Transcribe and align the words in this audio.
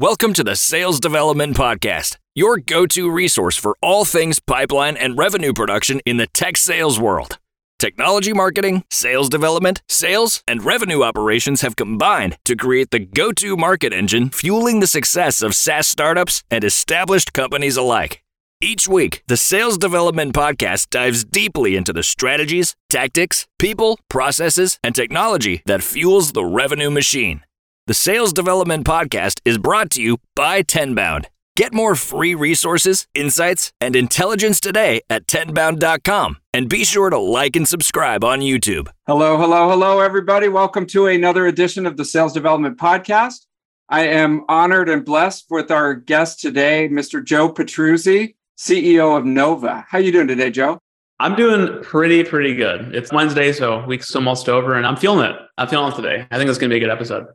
Welcome 0.00 0.32
to 0.32 0.42
the 0.42 0.56
Sales 0.56 0.98
Development 0.98 1.54
Podcast, 1.54 2.16
your 2.34 2.56
go 2.56 2.86
to 2.86 3.10
resource 3.10 3.58
for 3.58 3.76
all 3.82 4.06
things 4.06 4.40
pipeline 4.40 4.96
and 4.96 5.18
revenue 5.18 5.52
production 5.52 6.00
in 6.06 6.16
the 6.16 6.26
tech 6.28 6.56
sales 6.56 6.98
world. 6.98 7.38
Technology 7.78 8.32
marketing, 8.32 8.82
sales 8.90 9.28
development, 9.28 9.82
sales, 9.90 10.42
and 10.48 10.64
revenue 10.64 11.02
operations 11.02 11.60
have 11.60 11.76
combined 11.76 12.38
to 12.46 12.56
create 12.56 12.92
the 12.92 12.98
go 12.98 13.30
to 13.32 13.58
market 13.58 13.92
engine 13.92 14.30
fueling 14.30 14.80
the 14.80 14.86
success 14.86 15.42
of 15.42 15.54
SaaS 15.54 15.86
startups 15.86 16.44
and 16.50 16.64
established 16.64 17.34
companies 17.34 17.76
alike. 17.76 18.22
Each 18.62 18.88
week, 18.88 19.22
the 19.26 19.36
Sales 19.36 19.76
Development 19.76 20.34
Podcast 20.34 20.88
dives 20.88 21.26
deeply 21.26 21.76
into 21.76 21.92
the 21.92 22.02
strategies, 22.02 22.74
tactics, 22.88 23.46
people, 23.58 24.00
processes, 24.08 24.78
and 24.82 24.94
technology 24.94 25.60
that 25.66 25.82
fuels 25.82 26.32
the 26.32 26.46
revenue 26.46 26.90
machine. 26.90 27.42
The 27.90 27.94
Sales 27.94 28.32
Development 28.32 28.86
Podcast 28.86 29.40
is 29.44 29.58
brought 29.58 29.90
to 29.90 30.00
you 30.00 30.18
by 30.36 30.62
Tenbound. 30.62 31.24
Get 31.56 31.74
more 31.74 31.96
free 31.96 32.36
resources, 32.36 33.08
insights, 33.14 33.72
and 33.80 33.96
intelligence 33.96 34.60
today 34.60 35.00
at 35.10 35.26
tenbound.com. 35.26 36.36
And 36.54 36.68
be 36.68 36.84
sure 36.84 37.10
to 37.10 37.18
like 37.18 37.56
and 37.56 37.66
subscribe 37.66 38.22
on 38.22 38.42
YouTube. 38.42 38.86
Hello, 39.08 39.36
hello, 39.36 39.68
hello, 39.68 39.98
everybody. 39.98 40.46
Welcome 40.46 40.86
to 40.86 41.08
another 41.08 41.48
edition 41.48 41.84
of 41.84 41.96
the 41.96 42.04
Sales 42.04 42.32
Development 42.32 42.78
Podcast. 42.78 43.46
I 43.88 44.06
am 44.06 44.44
honored 44.48 44.88
and 44.88 45.04
blessed 45.04 45.46
with 45.50 45.72
our 45.72 45.92
guest 45.92 46.38
today, 46.38 46.88
Mr. 46.88 47.24
Joe 47.24 47.52
Petruzzi, 47.52 48.36
CEO 48.56 49.18
of 49.18 49.24
Novah. 49.24 49.84
How 49.88 49.98
you 49.98 50.12
doing 50.12 50.28
today, 50.28 50.52
Joe? 50.52 50.78
I'm 51.18 51.34
doing 51.34 51.82
pretty, 51.82 52.22
pretty 52.22 52.54
good. 52.54 52.94
It's 52.94 53.12
Wednesday, 53.12 53.52
so 53.52 53.84
week's 53.84 54.14
almost 54.14 54.48
over, 54.48 54.74
and 54.74 54.86
I'm 54.86 54.96
feeling 54.96 55.28
it. 55.28 55.34
I'm 55.58 55.66
feeling 55.66 55.92
it 55.92 55.96
today. 55.96 56.28
I 56.30 56.38
think 56.38 56.48
it's 56.48 56.58
going 56.60 56.70
to 56.70 56.74
be 56.74 56.78
a 56.78 56.86
good 56.86 56.92
episode. 56.92 57.26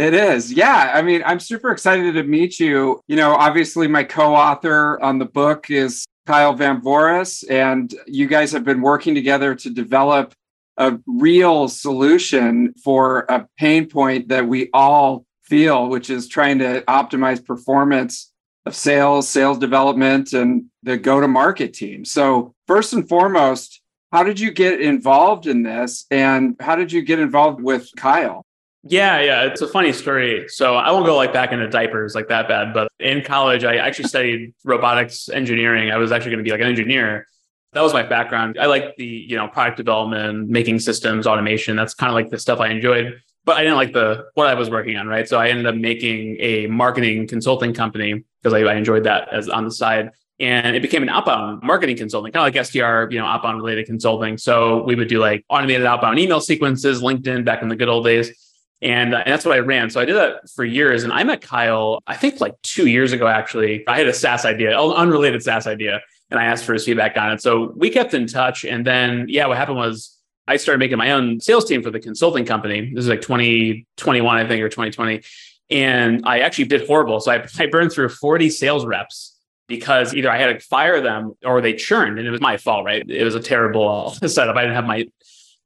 It 0.00 0.14
is. 0.14 0.50
Yeah. 0.50 0.92
I 0.94 1.02
mean, 1.02 1.22
I'm 1.26 1.38
super 1.38 1.70
excited 1.70 2.14
to 2.14 2.22
meet 2.22 2.58
you. 2.58 3.02
You 3.06 3.16
know, 3.16 3.34
obviously, 3.34 3.86
my 3.86 4.02
co 4.02 4.34
author 4.34 4.98
on 5.02 5.18
the 5.18 5.26
book 5.26 5.70
is 5.70 6.06
Kyle 6.26 6.56
Vamvouris, 6.56 7.44
and 7.50 7.94
you 8.06 8.26
guys 8.26 8.50
have 8.52 8.64
been 8.64 8.80
working 8.80 9.14
together 9.14 9.54
to 9.56 9.68
develop 9.68 10.32
a 10.78 10.98
real 11.06 11.68
solution 11.68 12.72
for 12.82 13.26
a 13.28 13.46
pain 13.58 13.90
point 13.90 14.28
that 14.28 14.46
we 14.46 14.70
all 14.72 15.26
feel, 15.42 15.90
which 15.90 16.08
is 16.08 16.28
trying 16.28 16.60
to 16.60 16.80
optimize 16.88 17.44
performance 17.44 18.32
of 18.64 18.74
sales, 18.74 19.28
sales 19.28 19.58
development, 19.58 20.32
and 20.32 20.64
the 20.82 20.96
go 20.96 21.20
to 21.20 21.28
market 21.28 21.74
team. 21.74 22.06
So, 22.06 22.54
first 22.66 22.94
and 22.94 23.06
foremost, 23.06 23.82
how 24.12 24.22
did 24.22 24.40
you 24.40 24.50
get 24.50 24.80
involved 24.80 25.46
in 25.46 25.62
this? 25.62 26.06
And 26.10 26.56
how 26.58 26.74
did 26.74 26.90
you 26.90 27.02
get 27.02 27.18
involved 27.18 27.60
with 27.60 27.90
Kyle? 27.98 28.46
Yeah, 28.82 29.20
yeah, 29.20 29.42
it's 29.44 29.60
a 29.60 29.68
funny 29.68 29.92
story. 29.92 30.48
So 30.48 30.74
I 30.74 30.90
won't 30.90 31.04
go 31.04 31.16
like 31.16 31.32
back 31.32 31.52
into 31.52 31.68
diapers 31.68 32.14
like 32.14 32.28
that 32.28 32.48
bad, 32.48 32.72
but 32.72 32.90
in 32.98 33.22
college 33.22 33.62
I 33.62 33.76
actually 33.76 34.08
studied 34.08 34.54
robotics 34.64 35.28
engineering. 35.28 35.90
I 35.90 35.98
was 35.98 36.12
actually 36.12 36.30
going 36.30 36.44
to 36.44 36.44
be 36.44 36.50
like 36.50 36.62
an 36.62 36.68
engineer. 36.68 37.26
That 37.72 37.82
was 37.82 37.92
my 37.92 38.02
background. 38.02 38.56
I 38.58 38.66
like 38.66 38.96
the, 38.96 39.04
you 39.04 39.36
know, 39.36 39.48
product 39.48 39.76
development, 39.76 40.48
making 40.48 40.80
systems, 40.80 41.26
automation. 41.26 41.76
That's 41.76 41.94
kind 41.94 42.10
of 42.10 42.14
like 42.14 42.30
the 42.30 42.38
stuff 42.38 42.58
I 42.58 42.68
enjoyed, 42.68 43.20
but 43.44 43.58
I 43.58 43.62
didn't 43.62 43.76
like 43.76 43.92
the 43.92 44.24
what 44.34 44.46
I 44.46 44.54
was 44.54 44.70
working 44.70 44.96
on, 44.96 45.06
right? 45.06 45.28
So 45.28 45.38
I 45.38 45.48
ended 45.48 45.66
up 45.66 45.74
making 45.74 46.38
a 46.40 46.66
marketing 46.66 47.28
consulting 47.28 47.74
company 47.74 48.24
because 48.42 48.54
I, 48.54 48.60
I 48.60 48.76
enjoyed 48.76 49.04
that 49.04 49.28
as 49.30 49.48
on 49.50 49.64
the 49.64 49.70
side 49.70 50.10
and 50.40 50.74
it 50.74 50.80
became 50.80 51.02
an 51.02 51.10
outbound 51.10 51.62
marketing 51.62 51.98
consulting, 51.98 52.32
kind 52.32 52.48
of 52.48 52.54
like 52.54 52.66
SDR, 52.66 53.12
you 53.12 53.18
know, 53.18 53.26
outbound 53.26 53.58
related 53.58 53.84
consulting. 53.84 54.38
So 54.38 54.82
we 54.84 54.94
would 54.94 55.08
do 55.08 55.20
like 55.20 55.44
automated 55.50 55.84
outbound 55.84 56.18
email 56.18 56.40
sequences, 56.40 57.02
LinkedIn 57.02 57.44
back 57.44 57.60
in 57.60 57.68
the 57.68 57.76
good 57.76 57.90
old 57.90 58.06
days. 58.06 58.30
And, 58.82 59.14
uh, 59.14 59.18
and 59.18 59.32
that's 59.32 59.44
what 59.44 59.54
I 59.54 59.58
ran. 59.58 59.90
So 59.90 60.00
I 60.00 60.04
did 60.04 60.16
that 60.16 60.48
for 60.50 60.64
years. 60.64 61.04
And 61.04 61.12
I 61.12 61.22
met 61.22 61.42
Kyle, 61.42 62.00
I 62.06 62.16
think 62.16 62.40
like 62.40 62.60
two 62.62 62.86
years 62.86 63.12
ago, 63.12 63.26
actually. 63.26 63.86
I 63.86 63.98
had 63.98 64.08
a 64.08 64.14
SaaS 64.14 64.44
idea, 64.44 64.78
unrelated 64.78 65.42
SaaS 65.42 65.66
idea, 65.66 66.00
and 66.30 66.40
I 66.40 66.44
asked 66.44 66.64
for 66.64 66.72
his 66.72 66.84
feedback 66.84 67.16
on 67.16 67.32
it. 67.32 67.42
So 67.42 67.72
we 67.76 67.90
kept 67.90 68.14
in 68.14 68.26
touch. 68.26 68.64
And 68.64 68.86
then, 68.86 69.26
yeah, 69.28 69.46
what 69.46 69.58
happened 69.58 69.76
was 69.76 70.16
I 70.46 70.56
started 70.56 70.78
making 70.78 70.98
my 70.98 71.12
own 71.12 71.40
sales 71.40 71.66
team 71.66 71.82
for 71.82 71.90
the 71.90 72.00
consulting 72.00 72.46
company. 72.46 72.92
This 72.94 73.04
is 73.04 73.08
like 73.08 73.20
2021, 73.20 74.36
I 74.36 74.48
think, 74.48 74.62
or 74.62 74.68
2020. 74.68 75.22
And 75.70 76.22
I 76.24 76.40
actually 76.40 76.64
did 76.64 76.86
horrible. 76.86 77.20
So 77.20 77.32
I, 77.32 77.46
I 77.58 77.66
burned 77.66 77.92
through 77.92 78.08
40 78.08 78.50
sales 78.50 78.84
reps 78.86 79.36
because 79.68 80.14
either 80.14 80.30
I 80.30 80.38
had 80.38 80.58
to 80.58 80.66
fire 80.66 81.00
them 81.00 81.34
or 81.44 81.60
they 81.60 81.74
churned 81.74 82.18
and 82.18 82.26
it 82.26 82.30
was 82.30 82.40
my 82.40 82.56
fault, 82.56 82.84
right? 82.84 83.08
It 83.08 83.22
was 83.22 83.36
a 83.36 83.40
terrible 83.40 84.10
setup. 84.26 84.56
I 84.56 84.62
didn't 84.62 84.74
have 84.74 84.86
my 84.86 85.06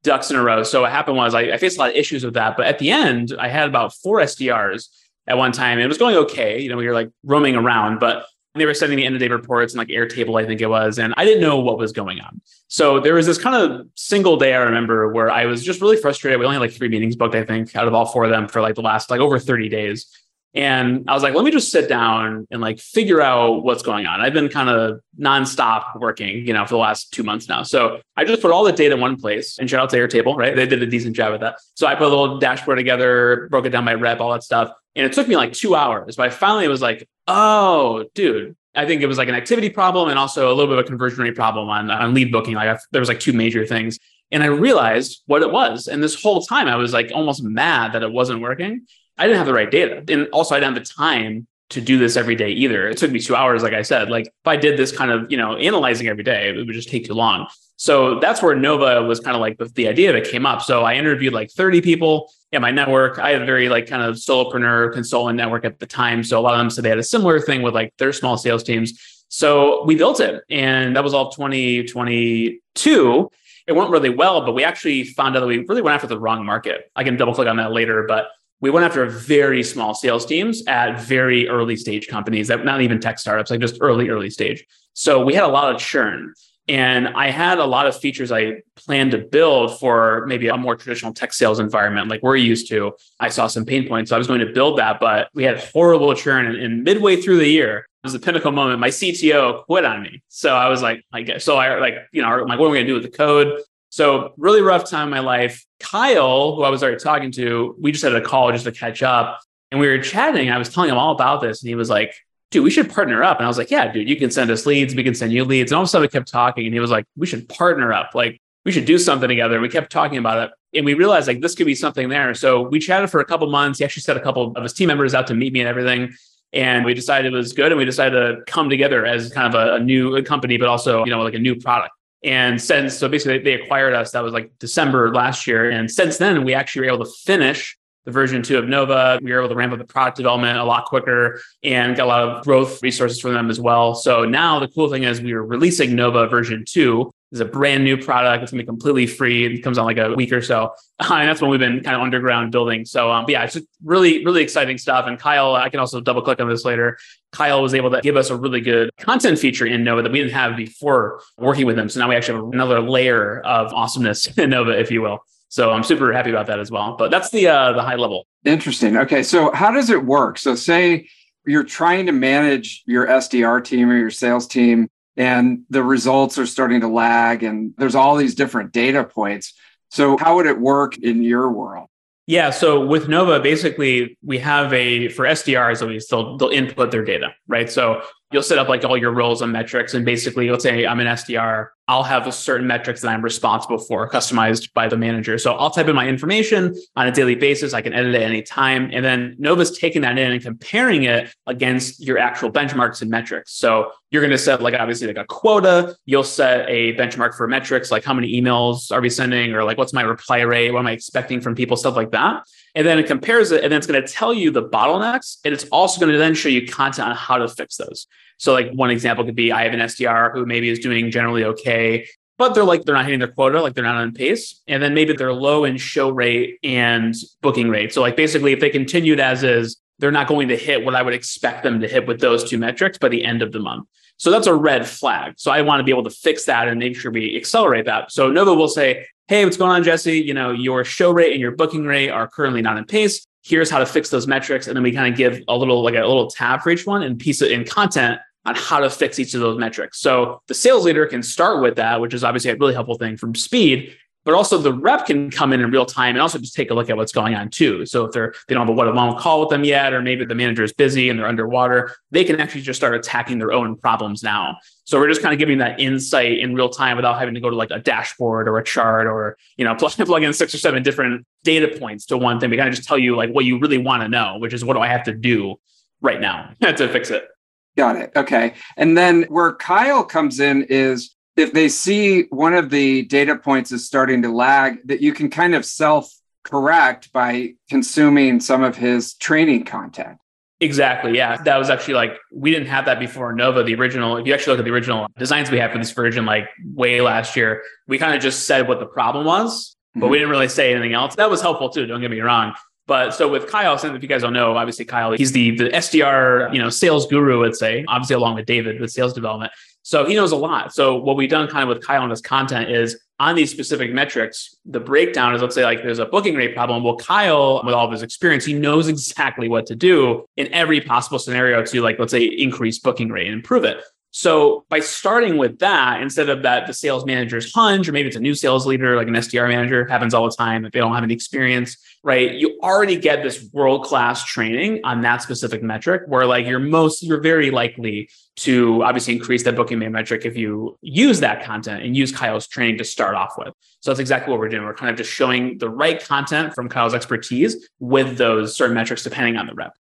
ducks 0.04 0.31
in 0.31 0.37
a 0.37 0.42
row. 0.42 0.62
So 0.62 0.82
what 0.82 0.92
happened 0.92 1.16
was 1.16 1.34
I, 1.34 1.41
I, 1.41 1.56
faced 1.56 1.78
a 1.78 1.81
lot 1.81 1.91
of 1.91 1.97
issues 1.97 2.25
with 2.25 2.34
that. 2.34 2.56
But 2.56 2.66
at 2.66 2.78
the 2.78 2.92
end, 2.92 3.34
I 3.38 3.48
had 3.48 3.69
about 3.69 3.92
four 3.94 4.20
SDRs 4.20 4.88
at 5.26 5.37
one 5.37 5.50
time. 5.50 5.78
And 5.78 5.84
it 5.84 5.88
was 5.88 5.98
going 5.98 6.15
okay. 6.16 6.60
You 6.60 6.69
know, 6.69 6.76
we 6.76 6.87
were 6.87 6.94
like 6.94 7.10
roaming 7.25 7.56
around, 7.56 7.98
but 7.98 8.26
they 8.54 8.66
were 8.66 8.75
sending 8.75 8.97
me 8.97 9.04
end 9.04 9.16
of 9.16 9.20
day 9.20 9.28
reports 9.28 9.72
and 9.72 9.78
like 9.78 9.88
Airtable, 9.88 10.41
I 10.41 10.47
think 10.47 10.60
it 10.60 10.69
was. 10.69 10.98
And 10.98 11.12
I 11.16 11.25
didn't 11.25 11.41
know 11.41 11.59
what 11.59 11.78
was 11.78 11.91
going 11.91 12.20
on. 12.20 12.41
So 12.69 13.00
there 13.00 13.14
was 13.14 13.26
this 13.26 13.38
kind 13.38 13.56
of 13.56 13.88
single 13.97 14.37
day 14.37 14.54
I 14.54 14.59
remember 14.59 15.12
where 15.12 15.31
I 15.31 15.47
was 15.47 15.64
just 15.64 15.81
really 15.81 15.97
frustrated. 15.97 16.38
We 16.38 16.47
only 16.47 16.56
had 16.56 16.60
like 16.60 16.72
three 16.72 16.88
meetings 16.88 17.16
booked, 17.16 17.34
I 17.34 17.44
think, 17.44 17.75
out 17.75 17.88
of 17.88 17.94
all 17.94 18.06
four 18.06 18.25
of 18.25 18.31
them 18.31 18.47
for 18.47 18.60
like 18.60 18.76
the 18.76 18.82
last 18.82 19.10
like 19.10 19.20
over 19.20 19.38
30 19.38 19.69
days. 19.69 20.06
And 20.54 21.10
I 21.10 21.15
was 21.15 21.22
like, 21.25 21.34
let 21.34 21.44
me 21.44 21.50
just 21.50 21.72
sit 21.72 21.88
down 21.88 22.47
and 22.48 22.60
like 22.60 22.78
figure 22.78 23.20
out 23.20 23.65
what's 23.65 23.82
going 23.82 24.06
on. 24.06 24.20
I've 24.20 24.32
been 24.32 24.48
kind 24.48 24.69
of 24.69 25.00
nonstop 25.19 25.98
working, 25.98 26.47
you 26.47 26.53
know, 26.53 26.65
for 26.65 26.75
the 26.75 26.78
last 26.78 27.12
two 27.12 27.25
months 27.25 27.48
now. 27.48 27.65
So 27.65 28.00
I 28.16 28.25
just 28.25 28.41
put 28.41 28.53
all 28.53 28.62
the 28.62 28.70
data 28.70 28.94
in 28.94 29.00
one 29.00 29.16
place 29.16 29.59
and 29.59 29.69
shout 29.69 29.81
out 29.81 29.91
to 29.91 29.97
Airtable, 29.97 30.37
right? 30.37 30.54
They 30.54 30.66
did 30.66 30.81
a 30.81 30.87
decent 30.87 31.16
job 31.16 31.32
with 31.32 31.41
that. 31.41 31.56
So 31.75 31.88
I 31.88 31.97
put 31.97 32.06
a 32.06 32.09
little 32.09 32.38
dashboard 32.38 32.78
together, 32.78 33.48
broke 33.50 33.66
it 33.66 33.70
down 33.70 33.84
by 33.84 33.94
rep, 33.94 34.20
all 34.20 34.31
that 34.31 34.44
stuff. 34.44 34.70
And 34.94 35.04
it 35.04 35.12
took 35.12 35.26
me 35.26 35.37
like 35.37 35.53
two 35.53 35.75
hours, 35.75 36.14
but 36.14 36.26
I 36.26 36.31
finally 36.31 36.69
was 36.69 36.81
like, 36.81 37.09
oh, 37.26 38.04
dude, 38.14 38.54
I 38.76 38.87
think 38.87 39.03
it 39.03 39.06
was 39.06 39.19
like 39.19 39.28
an 39.28 39.34
activity 39.34 39.70
problem 39.70 40.09
and 40.09 40.20
also 40.20 40.48
a 40.48 40.54
little 40.54 40.69
bit 40.69 40.78
of 40.78 40.84
a 40.84 40.88
conversion 40.88 41.25
rate 41.25 41.34
problem 41.34 41.69
on, 41.69 41.91
on 41.91 42.14
lead 42.14 42.31
booking. 42.31 42.54
Like 42.54 42.69
I, 42.69 42.78
there 42.93 43.00
was 43.00 43.09
like 43.09 43.19
two 43.19 43.32
major 43.32 43.66
things. 43.66 43.98
And 44.31 44.43
I 44.43 44.47
realized 44.47 45.22
what 45.26 45.43
it 45.43 45.50
was. 45.50 45.88
And 45.88 46.03
this 46.03 46.20
whole 46.20 46.43
time 46.43 46.69
I 46.69 46.76
was 46.76 46.93
like 46.93 47.10
almost 47.12 47.43
mad 47.43 47.93
that 47.93 48.04
it 48.04 48.12
wasn't 48.12 48.41
working. 48.41 48.87
I 49.19 49.26
didn't 49.26 49.38
have 49.38 49.47
the 49.47 49.54
right 49.54 49.70
data. 49.70 50.04
And 50.08 50.28
also 50.32 50.54
I 50.54 50.60
didn't 50.60 50.75
have 50.75 50.84
the 50.84 50.92
time 50.92 51.47
to 51.70 51.80
do 51.80 51.98
this 51.98 52.16
every 52.16 52.36
day 52.36 52.50
either. 52.50 52.88
It 52.88 52.98
took 52.98 53.10
me 53.10 53.20
two 53.20 53.34
hours, 53.34 53.62
like 53.62 53.72
I 53.72 53.82
said. 53.82 54.10
Like 54.10 54.26
if 54.26 54.47
I 54.47 54.56
did 54.56 54.78
this 54.78 54.97
kind 54.97 55.10
of, 55.10 55.30
you 55.30 55.36
know, 55.36 55.56
analyzing 55.56 56.08
every 56.08 56.22
day, 56.22 56.50
it 56.50 56.56
would 56.56 56.72
just 56.72 56.88
take 56.88 57.06
too 57.06 57.14
long. 57.14 57.48
So 57.76 58.20
that's 58.20 58.42
where 58.42 58.54
Novah 58.54 59.02
was 59.02 59.20
kind 59.20 59.34
of 59.34 59.41
like 59.41 59.58
the, 59.58 59.66
the 59.66 59.88
idea 59.88 60.12
that 60.12 60.25
came 60.25 60.47
up. 60.47 60.62
So 60.62 60.84
I 60.84 60.94
interviewed 60.94 61.32
like 61.32 61.50
30 61.50 61.80
people 61.80 62.30
in 62.52 62.62
my 62.62 62.70
network. 62.70 63.19
I 63.19 63.30
had 63.30 63.42
a 63.42 63.47
very 63.47 63.69
like 63.69 63.88
kind 63.88 64.02
of 64.02 64.16
solopreneur 64.16 64.92
consultant 64.92 65.36
network 65.36 65.64
at 65.64 65.81
the 65.81 65.86
time. 65.86 66.22
So 66.22 66.38
a 66.38 66.42
lot 66.42 66.54
of 66.54 66.58
them 66.58 66.70
said 66.70 66.84
they 66.84 66.88
had 66.88 66.98
a 66.98 67.02
similar 67.02 67.41
thing 67.41 67.62
with 67.62 67.75
like 67.75 67.92
their 67.98 68.12
small 68.12 68.36
sales 68.36 68.62
teams. 68.62 69.25
So 69.28 69.84
we 69.84 69.96
built 69.96 70.20
it 70.20 70.44
and 70.48 70.94
that 70.94 71.02
was 71.02 71.14
all 71.14 71.31
2022. 71.31 73.31
It 73.66 73.72
went 73.72 73.91
really 73.91 74.10
well, 74.10 74.44
but 74.44 74.52
we 74.52 74.62
actually 74.62 75.04
found 75.04 75.36
out 75.36 75.41
that 75.41 75.46
we 75.46 75.64
really 75.64 75.82
went 75.82 75.94
after 75.94 76.06
the 76.06 76.20
wrong 76.20 76.44
market. 76.44 76.92
I 76.94 77.02
can 77.02 77.16
double 77.16 77.34
click 77.34 77.48
on 77.48 77.56
that 77.56 77.72
later, 77.72 78.04
but 78.06 78.28
we 78.60 78.70
went 78.70 78.87
after 78.87 79.06
very 79.06 79.62
small 79.62 79.94
sales 79.94 80.25
teams 80.25 80.62
at 80.66 81.00
very 81.00 81.48
early 81.48 81.76
stage 81.76 82.09
companies 82.09 82.48
that 82.48 82.65
not 82.65 82.81
even 82.81 83.00
tech 83.00 83.19
startups, 83.19 83.50
like 83.50 83.60
just 83.60 83.78
early, 83.81 84.09
early 84.09 84.31
stage. 84.31 84.65
So 84.94 85.25
we 85.25 85.34
had 85.34 85.44
a 85.44 85.48
lot 85.48 85.75
of 85.75 85.81
churn. 85.81 86.32
And 86.66 87.09
I 87.09 87.31
had 87.31 87.59
a 87.59 87.64
lot 87.66 87.87
of 87.87 87.94
features 87.94 88.32
I 88.32 88.62
planned 88.75 89.10
to 89.10 89.19
build 89.19 89.78
for 89.78 90.25
maybe 90.26 90.48
a 90.48 90.56
more 90.56 90.76
traditional 90.76 91.12
tech 91.12 91.34
sales 91.34 91.59
environment 91.59 92.09
like 92.09 92.22
we're 92.22 92.37
used 92.37 92.69
to. 92.70 92.93
I 93.20 93.28
saw 93.28 93.48
some 93.48 93.66
pain 93.66 93.87
points. 93.87 94.09
So 94.09 94.16
I 94.16 94.19
was 94.19 94.26
going 94.26 94.41
to 94.41 94.50
build 94.50 94.78
that, 94.78 94.98
but 94.98 95.28
we 95.34 95.44
had 95.44 95.59
horrible 95.59 96.14
churn. 96.14 96.47
And, 96.47 96.56
and 96.56 96.82
midway 96.82 97.20
through 97.20 97.37
the 97.37 97.48
year, 97.48 97.81
it 97.81 97.87
was 98.03 98.14
the 98.14 98.19
pinnacle 98.19 98.50
moment. 98.50 98.81
My 98.81 98.88
CTO 98.88 99.66
quit 99.66 99.84
on 99.84 100.03
me. 100.03 100.22
So 100.28 100.54
I 100.54 100.69
was 100.69 100.81
like, 100.81 101.04
I 101.12 101.20
guess, 101.20 101.44
so 101.44 101.56
I 101.56 101.78
like, 101.81 101.97
you 102.12 102.22
know, 102.22 102.44
like, 102.44 102.59
what 102.59 102.66
are 102.66 102.70
we 102.70 102.78
going 102.78 102.87
to 102.87 102.91
do 102.91 102.94
with 102.94 103.03
the 103.03 103.16
code? 103.16 103.60
So 103.94 104.34
really 104.37 104.60
rough 104.60 104.91
time 104.91 105.06
in 105.06 105.10
my 105.10 105.21
life. 105.21 105.65
Kyle, 105.78 106.56
who 106.56 106.65
I 106.65 106.69
was 106.69 106.82
already 106.82 106.99
talking 106.99 107.31
to, 107.31 107.77
we 107.81 107.93
just 107.93 108.03
had 108.03 108.12
a 108.12 108.21
call 108.21 108.50
just 108.50 108.65
to 108.65 108.72
catch 108.72 109.05
up. 109.05 109.38
And 109.71 109.81
we 109.81 109.87
were 109.87 110.00
chatting. 110.00 110.50
I 110.50 110.59
was 110.59 110.69
telling 110.69 110.91
him 110.91 110.99
all 110.99 111.12
about 111.12 111.41
this. 111.41 111.62
And 111.62 111.69
he 111.69 111.77
was 111.77 111.91
like, 111.91 112.12
dude, 112.50 112.64
we 112.64 112.70
should 112.70 112.91
partner 112.91 113.23
up. 113.23 113.38
And 113.38 113.44
I 113.44 113.49
was 113.49 113.56
like, 113.56 113.70
yeah, 113.70 113.93
dude, 113.93 114.08
you 114.08 114.17
can 114.17 114.32
send 114.32 114.50
us 114.50 114.67
leads. 114.67 114.96
We 114.96 115.05
can 115.05 115.14
send 115.14 115.32
you 115.32 115.44
leads. 115.44 115.70
And 115.70 115.76
all 115.76 115.82
of 115.82 115.87
a 115.87 115.88
sudden 115.91 116.02
we 116.02 116.08
kept 116.08 116.26
talking. 116.26 116.64
And 116.64 116.75
he 116.75 116.81
was 116.81 116.91
like, 116.91 117.05
we 117.17 117.25
should 117.29 117.49
partner 117.49 117.93
up. 117.93 118.17
Like 118.17 118.41
we 118.64 118.73
should 118.73 118.85
do 118.85 118.99
something 118.99 119.29
together. 119.29 119.55
And 119.55 119.62
we 119.62 119.69
kept 119.69 119.93
talking 119.93 120.19
about 120.19 120.49
it. 120.49 120.76
And 120.76 120.85
we 120.85 120.94
realized 120.94 121.29
like 121.29 121.41
this 121.41 121.55
could 121.55 121.67
be 121.67 121.76
something 121.76 122.08
there. 122.08 122.35
So 122.35 122.62
we 122.62 122.81
chatted 122.81 123.11
for 123.11 123.20
a 123.20 123.25
couple 123.25 123.49
months. 123.49 123.79
He 123.79 123.85
actually 123.85 124.02
sent 124.02 124.19
a 124.19 124.23
couple 124.23 124.52
of 124.56 124.62
his 124.64 124.73
team 124.73 124.88
members 124.88 125.14
out 125.14 125.29
to 125.29 125.35
meet 125.35 125.52
me 125.52 125.61
and 125.61 125.69
everything. 125.69 126.12
And 126.52 126.85
we 126.85 126.94
decided 126.94 127.32
it 127.32 127.37
was 127.37 127.52
good. 127.52 127.70
And 127.70 127.79
we 127.79 127.85
decided 127.85 128.17
to 128.17 128.43
come 128.49 128.69
together 128.69 129.06
as 129.06 129.31
kind 129.31 129.55
of 129.55 129.69
a, 129.69 129.75
a 129.76 129.79
new 129.79 130.20
company, 130.25 130.56
but 130.56 130.67
also, 130.67 131.05
you 131.05 131.12
know, 131.12 131.23
like 131.23 131.35
a 131.35 131.38
new 131.38 131.55
product. 131.55 131.93
And 132.25 132.61
since, 132.61 132.97
so 132.97 133.09
basically 133.09 133.38
they 133.38 133.53
acquired 133.53 133.93
us, 133.94 134.12
that 134.12 134.25
was 134.25 134.32
like 134.32 134.50
December 134.59 135.12
last 135.12 135.47
year. 135.47 135.71
And 135.71 135.91
since 135.91 136.17
then, 136.17 136.43
we 136.44 136.55
actually 136.55 136.87
were 136.87 136.94
able 136.94 137.05
to 137.05 137.12
finish 137.25 137.76
the 138.05 138.12
version 138.12 138.43
two 138.43 138.59
of 138.59 138.69
Novah. 138.69 139.19
We 139.23 139.33
were 139.33 139.39
able 139.41 139.49
to 139.49 139.55
ramp 139.55 139.73
up 139.73 139.79
the 139.79 139.85
product 139.85 140.17
development 140.17 140.59
a 140.59 140.65
lot 140.65 140.85
quicker 140.85 141.41
and 141.62 141.97
got 141.97 142.05
a 142.05 142.06
lot 142.06 142.23
of 142.23 142.45
growth 142.45 142.83
resources 142.83 143.21
from 143.21 143.35
them 143.35 143.51
as 143.51 143.59
well. 143.59 143.95
So 143.95 144.25
now 144.25 144.59
the 144.61 144.69
cool 144.69 144.91
thing 144.91 145.05
is 145.05 145.21
we 145.21 145.33
are 145.33 145.45
releasing 145.45 145.95
Novah 145.95 146.29
version 146.29 146.65
two. 146.67 147.12
It's 147.33 147.41
a 147.41 147.45
brand 147.45 147.83
new 147.83 147.97
product. 147.97 148.45
It's 148.45 148.53
gonna 148.53 148.62
be 148.62 148.67
completely 148.67 149.09
free. 149.09 149.45
It 149.45 149.62
comes 149.62 149.77
out 149.77 149.87
like 149.87 149.97
a 149.97 150.15
week 150.15 150.33
or 150.33 150.41
so, 150.41 150.73
and 151.01 151.29
that's 151.29 151.41
when 151.41 151.51
we've 151.51 151.59
been 151.59 151.83
kind 151.83 151.97
of 151.97 152.03
underground 152.03 152.53
building. 152.53 152.85
So, 152.85 153.11
um, 153.11 153.25
yeah, 153.27 153.43
it's 153.43 153.59
really, 153.83 154.25
really 154.25 154.41
exciting 154.41 154.79
stuff. 154.79 155.06
And 155.09 155.19
Kyle, 155.19 155.55
I 155.56 155.69
can 155.69 155.81
also 155.81 156.01
double 156.01 156.23
click 156.23 156.41
on 156.41 156.49
this 156.49 156.65
later. 156.65 156.97
Kyle 157.33 157.61
was 157.61 157.75
able 157.75 157.91
to 157.91 158.01
give 158.03 158.17
us 158.17 158.31
a 158.31 158.37
really 158.37 158.61
good 158.61 158.91
content 159.01 159.41
feature 159.41 159.67
in 159.67 159.83
Novah 159.83 160.03
that 160.03 160.12
we 160.12 160.21
didn't 160.21 160.35
have 160.35 160.56
before 160.56 161.21
working 161.37 161.67
with 161.67 161.75
them. 161.75 161.89
So 161.89 161.99
now 161.99 162.09
we 162.09 162.15
actually 162.15 162.37
have 162.37 162.53
another 162.53 162.81
layer 162.81 163.41
of 163.41 163.73
awesomeness 163.73 164.27
in 164.39 164.51
Novah, 164.51 164.79
if 164.79 164.93
you 164.93 165.03
will. 165.03 165.25
So 165.55 165.71
I'm 165.71 165.85
super 165.85 166.12
happy 166.12 166.31
about 166.31 166.49
that 166.49 166.59
as 166.59 166.73
well. 166.73 166.97
But 166.97 167.12
that's 167.12 167.31
the 167.31 167.47
uh, 167.47 167.75
the 167.75 167.83
high 167.83 167.95
level. 167.95 168.27
Interesting. 168.45 168.97
Okay, 168.97 169.23
so 169.23 169.53
how 169.53 169.71
does 169.71 169.89
it 169.89 170.05
work? 170.05 170.37
So 170.37 170.56
say 170.56 171.09
you're 171.47 171.62
trying 171.62 172.06
to 172.06 172.12
manage 172.12 172.83
your 172.87 173.06
SDR 173.06 173.62
team 173.62 173.89
or 173.89 173.97
your 173.97 174.11
sales 174.11 174.49
team, 174.49 174.89
and 175.17 175.62
the 175.71 175.85
results 175.85 176.39
are 176.39 176.47
starting 176.47 176.81
to 176.81 176.89
lag, 176.89 177.45
and 177.45 177.73
there's 177.79 177.95
all 177.95 178.17
these 178.17 178.35
different 178.35 178.73
data 178.73 179.05
points. 179.05 179.55
So 179.93 180.17
how 180.17 180.35
would 180.35 180.47
it 180.47 180.59
work 180.59 180.99
in 180.99 181.23
your 181.23 181.49
world? 181.49 181.89
Yeah. 182.27 182.51
So 182.51 182.85
with 182.85 183.06
Novah, 183.06 183.39
basically, 183.39 184.19
we 184.25 184.39
have 184.39 184.73
a 184.73 185.06
for 185.06 185.25
SDRs 185.25 185.83
at 185.83 185.89
least 185.89 186.11
they'll 186.11 186.37
they'll 186.37 186.49
input 186.49 186.91
their 186.91 187.05
data, 187.05 187.33
right? 187.47 187.71
So 187.71 188.03
you'll 188.34 188.42
set 188.42 188.58
up 188.58 188.69
like 188.69 188.84
all 188.84 188.96
your 188.96 189.12
roles 189.12 189.42
and 189.42 189.52
metrics, 189.52 189.94
and 189.94 190.04
basically 190.04 190.44
you'll 190.44 190.58
say 190.58 190.84
I'm 190.84 190.98
an 190.98 191.06
SDR. 191.06 191.69
I'll 191.86 192.02
have 192.02 192.26
a 192.26 192.32
certain 192.32 192.66
metrics 192.66 193.00
that 193.02 193.08
I'm 193.08 193.22
responsible 193.22 193.78
for, 193.78 194.10
customized 194.10 194.72
by 194.72 194.88
the 194.88 194.96
manager. 194.96 195.38
So 195.38 195.52
I'll 195.52 195.70
type 195.70 195.86
in 195.86 195.94
my 195.94 196.08
information 196.08 196.75
on 196.96 197.06
a 197.06 197.12
daily 197.12 197.36
basis. 197.36 197.75
I 197.75 197.81
can 197.81 197.92
edit 197.92 198.12
it 198.12 198.22
any 198.22 198.42
time, 198.42 198.90
and 198.92 199.04
then 199.04 199.36
Novah's 199.38 199.78
taking 199.78 200.02
that 200.02 200.19
in 200.19 200.32
and 200.32 200.42
comparing 200.42 201.04
it 201.04 201.32
against 201.46 202.04
your 202.04 202.19
actual 202.19 202.50
benchmarks 202.50 203.02
and 203.02 203.10
metrics. 203.10 203.52
So 203.52 203.92
you're 204.10 204.22
going 204.22 204.32
to 204.32 204.38
set 204.38 204.60
like 204.60 204.75
obviously 204.75 205.06
like 205.06 205.16
a 205.16 205.26
quota. 205.26 205.96
You'll 206.04 206.25
set 206.25 206.69
a 206.69 206.96
benchmark 206.96 207.36
for 207.36 207.46
metrics, 207.46 207.92
like 207.92 208.02
how 208.02 208.14
many 208.14 208.32
emails 208.32 208.90
are 208.90 209.00
we 209.00 209.10
sending, 209.10 209.52
or 209.52 209.62
like 209.62 209.78
what's 209.78 209.92
my 209.92 210.02
reply 210.02 210.40
rate, 210.40 210.72
what 210.72 210.81
am 210.81 210.88
I 210.88 210.92
expecting 210.92 211.40
from 211.40 211.54
people, 211.54 211.76
stuff 211.76 211.94
like 211.94 212.10
that. 212.10 212.42
And 212.75 212.87
then 212.87 212.99
it 212.99 213.06
compares 213.06 213.53
it, 213.53 213.62
and 213.62 213.73
then 213.73 213.79
it's 213.79 213.87
going 213.87 214.03
to 214.03 214.06
tell 214.06 214.35
you 214.35 214.50
the 214.50 214.62
bottlenecks, 214.62 215.38
and 215.44 215.55
it's 215.55 215.65
also 215.71 216.00
going 216.00 216.12
to 216.12 216.19
then 216.19 216.35
show 216.35 216.49
you 216.49 216.67
content 216.67 217.09
on 217.09 217.17
how 217.17 217.37
to 217.38 217.49
fix 217.49 217.76
those. 217.76 218.09
So, 218.38 218.53
like 218.53 218.73
one 218.73 218.91
example 218.91 219.25
could 219.25 219.37
be 219.37 219.53
I 219.53 219.62
have 219.62 219.73
an 219.73 219.81
SDR 219.81 220.32
who 220.32 220.44
maybe 220.44 220.69
is 220.69 220.81
doing 220.81 221.11
generally 221.11 221.44
okay, 221.44 222.09
but 222.37 222.53
they're 222.55 222.65
like 222.65 222.85
they're 222.85 222.97
not 222.97 223.05
hitting 223.05 223.21
their 223.21 223.29
quota, 223.29 223.62
like 223.62 223.75
they're 223.75 223.85
not 223.85 223.97
on 223.97 224.12
pace. 224.12 224.61
And 224.67 224.82
then 224.82 224.93
maybe 224.93 225.12
they're 225.12 225.32
low 225.32 225.65
in 225.65 225.76
show 225.76 226.11
rate 226.11 226.59
and 226.65 227.15
booking 227.43 227.69
rate. 227.69 227.93
So, 227.93 228.00
like 228.00 228.17
basically, 228.17 228.53
if 228.53 228.61
they 228.61 228.71
continued 228.71 229.20
as 229.20 229.44
is, 229.44 229.77
they're 229.99 230.11
not 230.11 230.27
going 230.27 230.49
to 230.49 230.56
hit 230.56 230.85
what 230.85 230.97
I 230.97 231.03
would 231.03 231.15
expect 231.15 231.62
them 231.62 231.81
to 231.81 231.88
hit 231.88 232.06
with 232.06 232.20
those 232.20 232.49
two 232.49 232.59
metrics 232.59 232.99
by 232.99 233.09
the 233.09 233.25
end 233.25 233.43
of 233.43 233.53
the 233.53 233.61
month. 233.61 233.88
So 234.17 234.31
that's 234.31 234.47
a 234.47 234.55
red 234.55 234.87
flag. 234.87 235.35
So 235.37 235.50
I 235.50 235.62
want 235.62 235.81
to 235.81 235.85
be 235.85 235.91
able 235.91 236.05
to 236.05 236.11
fix 236.11 236.44
that 236.44 236.69
and 236.69 236.79
make 236.79 236.97
sure 236.97 237.11
we 237.11 237.37
accelerate 237.37 237.87
that. 237.87 238.12
So 238.12 238.31
Novah 238.31 238.55
will 238.55 238.69
say, 238.69 239.06
Hey, 239.26 239.44
what's 239.44 239.56
going 239.56 239.71
on, 239.71 239.82
Jesse? 239.82 240.19
You 240.19 240.35
know, 240.35 240.50
your 240.50 240.85
show 240.85 241.11
rate 241.11 241.32
and 241.32 241.41
your 241.41 241.53
booking 241.53 241.85
rate 241.85 242.11
are 242.11 242.29
currently 242.29 242.62
not 242.62 242.76
in 242.76 242.85
pace 242.85 243.26
here's 243.44 243.71
how 243.71 243.79
to 243.79 243.87
fix 243.87 244.09
those 244.09 244.26
metrics. 244.26 244.67
And 244.67 244.75
then 244.75 244.82
we 244.82 244.91
kind 244.91 245.12
of 245.12 245.17
give 245.17 245.41
a 245.49 245.56
little, 245.56 245.85
like 245.85 245.94
a 245.94 245.99
little 245.99 246.29
tab 246.31 246.62
for 246.62 246.71
each 246.71 246.87
one 246.87 247.03
and 247.03 247.19
piece 247.19 247.43
it 247.43 247.53
in 247.53 247.65
content 247.65 248.19
on 248.47 248.55
how 248.55 248.81
to 248.81 248.91
fix 248.91 249.19
each 249.19 249.35
of 249.35 249.41
those 249.41 249.59
metrics. 249.59 250.00
So 250.00 250.43
the 250.49 250.55
sales 250.55 250.85
leader 250.85 251.06
can 251.06 251.23
start 251.23 251.62
with 251.62 251.76
that, 251.76 252.00
which 252.00 252.15
is 252.15 252.25
obviously 252.25 252.50
a 252.50 252.56
really 252.56 252.75
helpful 252.75 252.97
thing 252.97 253.17
from 253.17 253.35
speed, 253.35 253.97
but 254.25 254.35
also 254.35 254.59
the 254.59 254.73
rep 254.73 255.06
can 255.06 255.31
come 255.31 255.53
in 255.53 255.61
in 255.61 255.71
real 255.71 255.87
time 255.87 256.15
and 256.15 256.23
also 256.23 256.38
just 256.38 256.55
take 256.55 256.71
a 256.71 256.75
look 256.75 256.91
at 256.91 256.97
what's 256.97 257.12
going 257.12 257.35
on 257.35 257.50
too. 257.50 257.85
So 257.87 258.05
if 258.06 258.12
they're 258.12 258.35
they 258.49 258.55
don't 258.55 258.67
have 258.67 258.75
a 258.75 258.76
one-on-one 258.76 259.19
call 259.19 259.41
with 259.41 259.50
them 259.50 259.65
yet, 259.65 259.93
or 259.93 260.03
maybe 260.03 260.25
the 260.25 260.35
manager 260.35 260.65
is 260.65 260.73
busy 260.73 261.09
and 261.09 261.19
they're 261.19 261.29
underwater, 261.29 261.94
they 262.11 262.25
can 262.25 262.41
actually 262.41 262.62
just 262.62 262.79
start 262.79 262.94
attacking 262.94 263.38
their 263.38 263.53
own 263.53 263.76
problems 263.76 264.23
now. 264.23 264.56
So 264.85 264.99
we're 264.99 265.09
just 265.09 265.23
kind 265.23 265.32
of 265.32 265.38
giving 265.38 265.59
that 265.59 265.79
insight 265.79 266.38
in 266.38 266.55
real 266.55 266.69
time 266.69 266.97
without 266.97 267.19
having 267.19 267.35
to 267.35 267.41
go 267.41 267.50
to 267.50 267.56
like 267.56 267.71
a 267.71 267.79
dashboard 267.79 268.49
or 268.49 268.59
a 268.59 268.65
chart 268.65 269.06
or 269.06 269.37
you 269.56 269.65
know 269.65 269.75
plug, 269.76 269.93
plug 269.93 270.23
in 270.23 270.32
six 270.32 270.55
or 270.55 270.59
seven 270.59 270.82
different 270.82 271.27
data 271.43 271.79
points 271.79 272.06
to 272.06 272.17
one 272.17 272.41
thing. 272.41 272.50
We 272.50 272.56
kind 272.56 272.69
of 272.69 272.75
just 272.75 272.88
tell 272.88 272.99
you 272.99 273.17
like 273.17 273.31
what 273.31 273.44
you 273.44 273.59
really 273.59 273.79
want 273.79 274.03
to 274.03 274.09
know, 274.09 274.38
which 274.38 274.55
is 274.55 274.65
what 274.65 274.75
do 274.75 274.81
I 274.81 274.88
have 274.88 275.05
to 275.05 275.12
do 275.12 275.56
right 276.00 276.20
now 276.20 276.50
to 276.61 276.88
fix 276.88 277.11
it. 277.11 277.29
Got 277.77 277.97
it. 277.97 278.12
Okay. 278.15 278.55
And 278.77 278.97
then 278.97 279.25
where 279.25 279.55
Kyle 279.55 280.05
comes 280.05 280.38
in 280.38 280.65
is 280.69 281.15
if 281.36 281.52
they 281.52 281.69
see 281.69 282.22
one 282.31 282.54
of 282.54 282.70
the 282.70 283.02
data 283.02 283.36
points 283.36 283.72
is 283.72 283.86
starting 283.86 284.22
to 284.22 284.31
lag, 284.31 284.86
that 284.86 285.00
you 285.00 285.12
can 285.12 285.31
kind 285.31 285.54
of 285.54 285.64
self 285.64 286.12
correct 286.44 287.12
by 287.12 287.54
consuming 287.69 288.40
some 288.40 288.62
of 288.62 288.76
his 288.76 289.14
training 289.14 289.64
content. 289.64 290.19
Exactly. 290.60 291.16
Yeah. 291.16 291.36
That 291.42 291.58
was 291.58 291.69
actually 291.69 291.94
like, 291.94 292.16
we 292.32 292.50
didn't 292.50 292.69
have 292.69 292.84
that 292.86 292.98
before 292.98 293.32
Novah, 293.32 293.64
the 293.64 293.75
original. 293.75 294.16
If 294.16 294.26
you 294.26 294.34
actually 294.34 294.52
look 294.52 294.60
at 294.60 294.64
the 294.64 294.70
original 294.70 295.06
designs 295.19 295.50
we 295.50 295.58
had 295.58 295.72
for 295.72 295.78
this 295.78 295.90
version, 295.90 296.25
like 296.25 296.48
way 296.64 297.00
last 297.00 297.36
year, 297.36 297.62
we 297.88 297.98
kind 297.98 298.14
of 298.14 298.22
just 298.22 298.46
said 298.46 298.69
what 298.69 298.78
the 298.78 298.86
problem 298.86 299.26
was, 299.26 299.76
but 299.94 300.00
mm-hmm. 300.00 300.10
we 300.10 300.19
didn't 300.19 300.31
really 300.31 300.48
say 300.48 300.72
anything 300.72 300.94
else. 300.94 301.16
That 301.16 301.28
was 301.28 301.40
helpful 301.42 301.70
too. 301.70 301.86
Don't 301.86 302.00
get 302.00 302.10
me 302.10 302.20
wrong. 302.20 302.54
But 302.86 303.14
so 303.14 303.28
with 303.28 303.48
Kyle, 303.48 303.75
if 303.75 304.02
you 304.02 304.08
guys 304.08 304.22
don't 304.22 304.34
know, 304.34 304.56
obviously 304.56 304.84
Kyle, 304.84 305.12
he's 305.12 305.32
the 305.32 305.56
the 305.56 305.70
SDR, 305.70 306.52
you 306.52 306.60
know, 306.60 306.69
sales 306.69 307.06
guru, 307.06 307.36
I 307.36 307.38
would 307.38 307.56
say, 307.56 307.84
obviously 307.88 308.14
along 308.14 308.34
with 308.34 308.44
David 308.46 308.81
with 308.81 308.90
sales 308.90 309.14
development. 309.14 309.52
So 309.84 310.06
he 310.06 310.14
knows 310.14 310.32
a 310.32 310.36
lot. 310.36 310.75
So 310.75 310.96
what 310.96 311.16
we've 311.16 311.28
done 311.28 311.46
kind 311.46 311.62
of 311.62 311.69
with 311.69 311.86
Kyle 311.86 312.02
and 312.02 312.10
his 312.10 312.22
content 312.22 312.70
is 312.70 312.98
on 313.20 313.36
these 313.36 313.50
specific 313.50 313.92
metrics, 313.92 314.56
the 314.64 314.81
breakdown 314.81 315.34
is 315.34 315.42
let's 315.42 315.54
say 315.54 315.62
like 315.62 315.82
there's 315.82 315.98
a 315.98 316.06
booking 316.06 316.34
rate 316.34 316.54
problem. 316.54 316.82
Well, 316.82 316.96
Kyle, 316.96 317.60
with 317.62 317.75
all 317.75 317.84
of 317.84 317.92
his 317.92 318.02
experience, 318.02 318.46
he 318.46 318.54
knows 318.54 318.88
exactly 318.94 319.48
what 319.48 319.66
to 319.66 319.76
do 319.76 320.25
in 320.38 320.52
every 320.54 320.81
possible 320.81 321.19
scenario 321.19 321.62
to 321.62 321.82
like, 321.82 321.98
let's 321.98 322.12
say, 322.12 322.25
increase 322.25 322.78
booking 322.78 323.10
rate 323.10 323.26
and 323.26 323.34
improve 323.34 323.64
it. 323.64 323.84
So 324.16 324.64
by 324.70 324.78
starting 324.78 325.38
with 325.38 325.58
that, 325.58 326.00
instead 326.00 326.28
of 326.28 326.44
that, 326.44 326.69
the 326.69 326.72
sales 326.72 327.04
manager's 327.04 327.52
hunch, 327.52 327.88
or 327.88 327.92
maybe 327.92 328.06
it's 328.06 328.16
a 328.16 328.20
new 328.20 328.36
sales 328.36 328.64
leader, 328.64 328.96
like 328.96 329.08
an 329.08 329.14
SDR 329.14 329.48
manager, 329.48 329.88
happens 329.88 330.14
all 330.14 330.25
the 330.25 330.36
time 330.36 330.64
if 330.64 330.72
they 330.72 330.78
don't 330.78 330.94
have 330.94 331.02
any 331.02 331.12
experience, 331.12 331.76
right? 332.04 332.32
You 332.32 332.56
already 332.62 332.96
get 332.96 333.25
this 333.25 333.48
world 333.52 333.84
class 333.84 334.25
training 334.25 334.82
on 334.84 335.00
that 335.00 335.20
specific 335.20 335.64
metric, 335.64 336.02
where 336.06 336.26
like 336.26 336.46
you're 336.46 336.60
most, 336.60 337.02
you're 337.02 337.20
very 337.20 337.50
likely 337.50 338.08
to 338.36 338.82
obviously 338.82 339.14
increase 339.14 339.44
that 339.44 339.54
booking 339.54 339.78
metric 339.78 340.25
if 340.25 340.36
you 340.36 340.76
use 340.81 341.20
that 341.20 341.44
content 341.44 341.84
and 341.84 341.96
use 341.96 342.10
Kyle's 342.10 342.48
training 342.48 342.78
to 342.78 342.84
start 342.84 343.14
off 343.14 343.34
with. 343.38 343.54
So 343.81 343.90
that's 343.90 344.00
exactly 344.00 344.32
what 344.32 344.40
we're 344.40 344.48
doing. 344.48 344.64
We're 344.64 344.75
kind 344.75 344.90
of 344.90 344.96
just 344.96 345.10
showing 345.10 345.58
the 345.58 345.69
right 345.69 346.04
content 346.04 346.54
from 346.54 346.69
Kyle's 346.69 346.94
expertise 346.94 347.69
with 347.78 348.19
those 348.19 348.56
certain 348.56 348.75
metrics 348.75 349.04
depending 349.04 349.36
on 349.36 349.46
the 349.46 349.54
rep. 349.54 349.75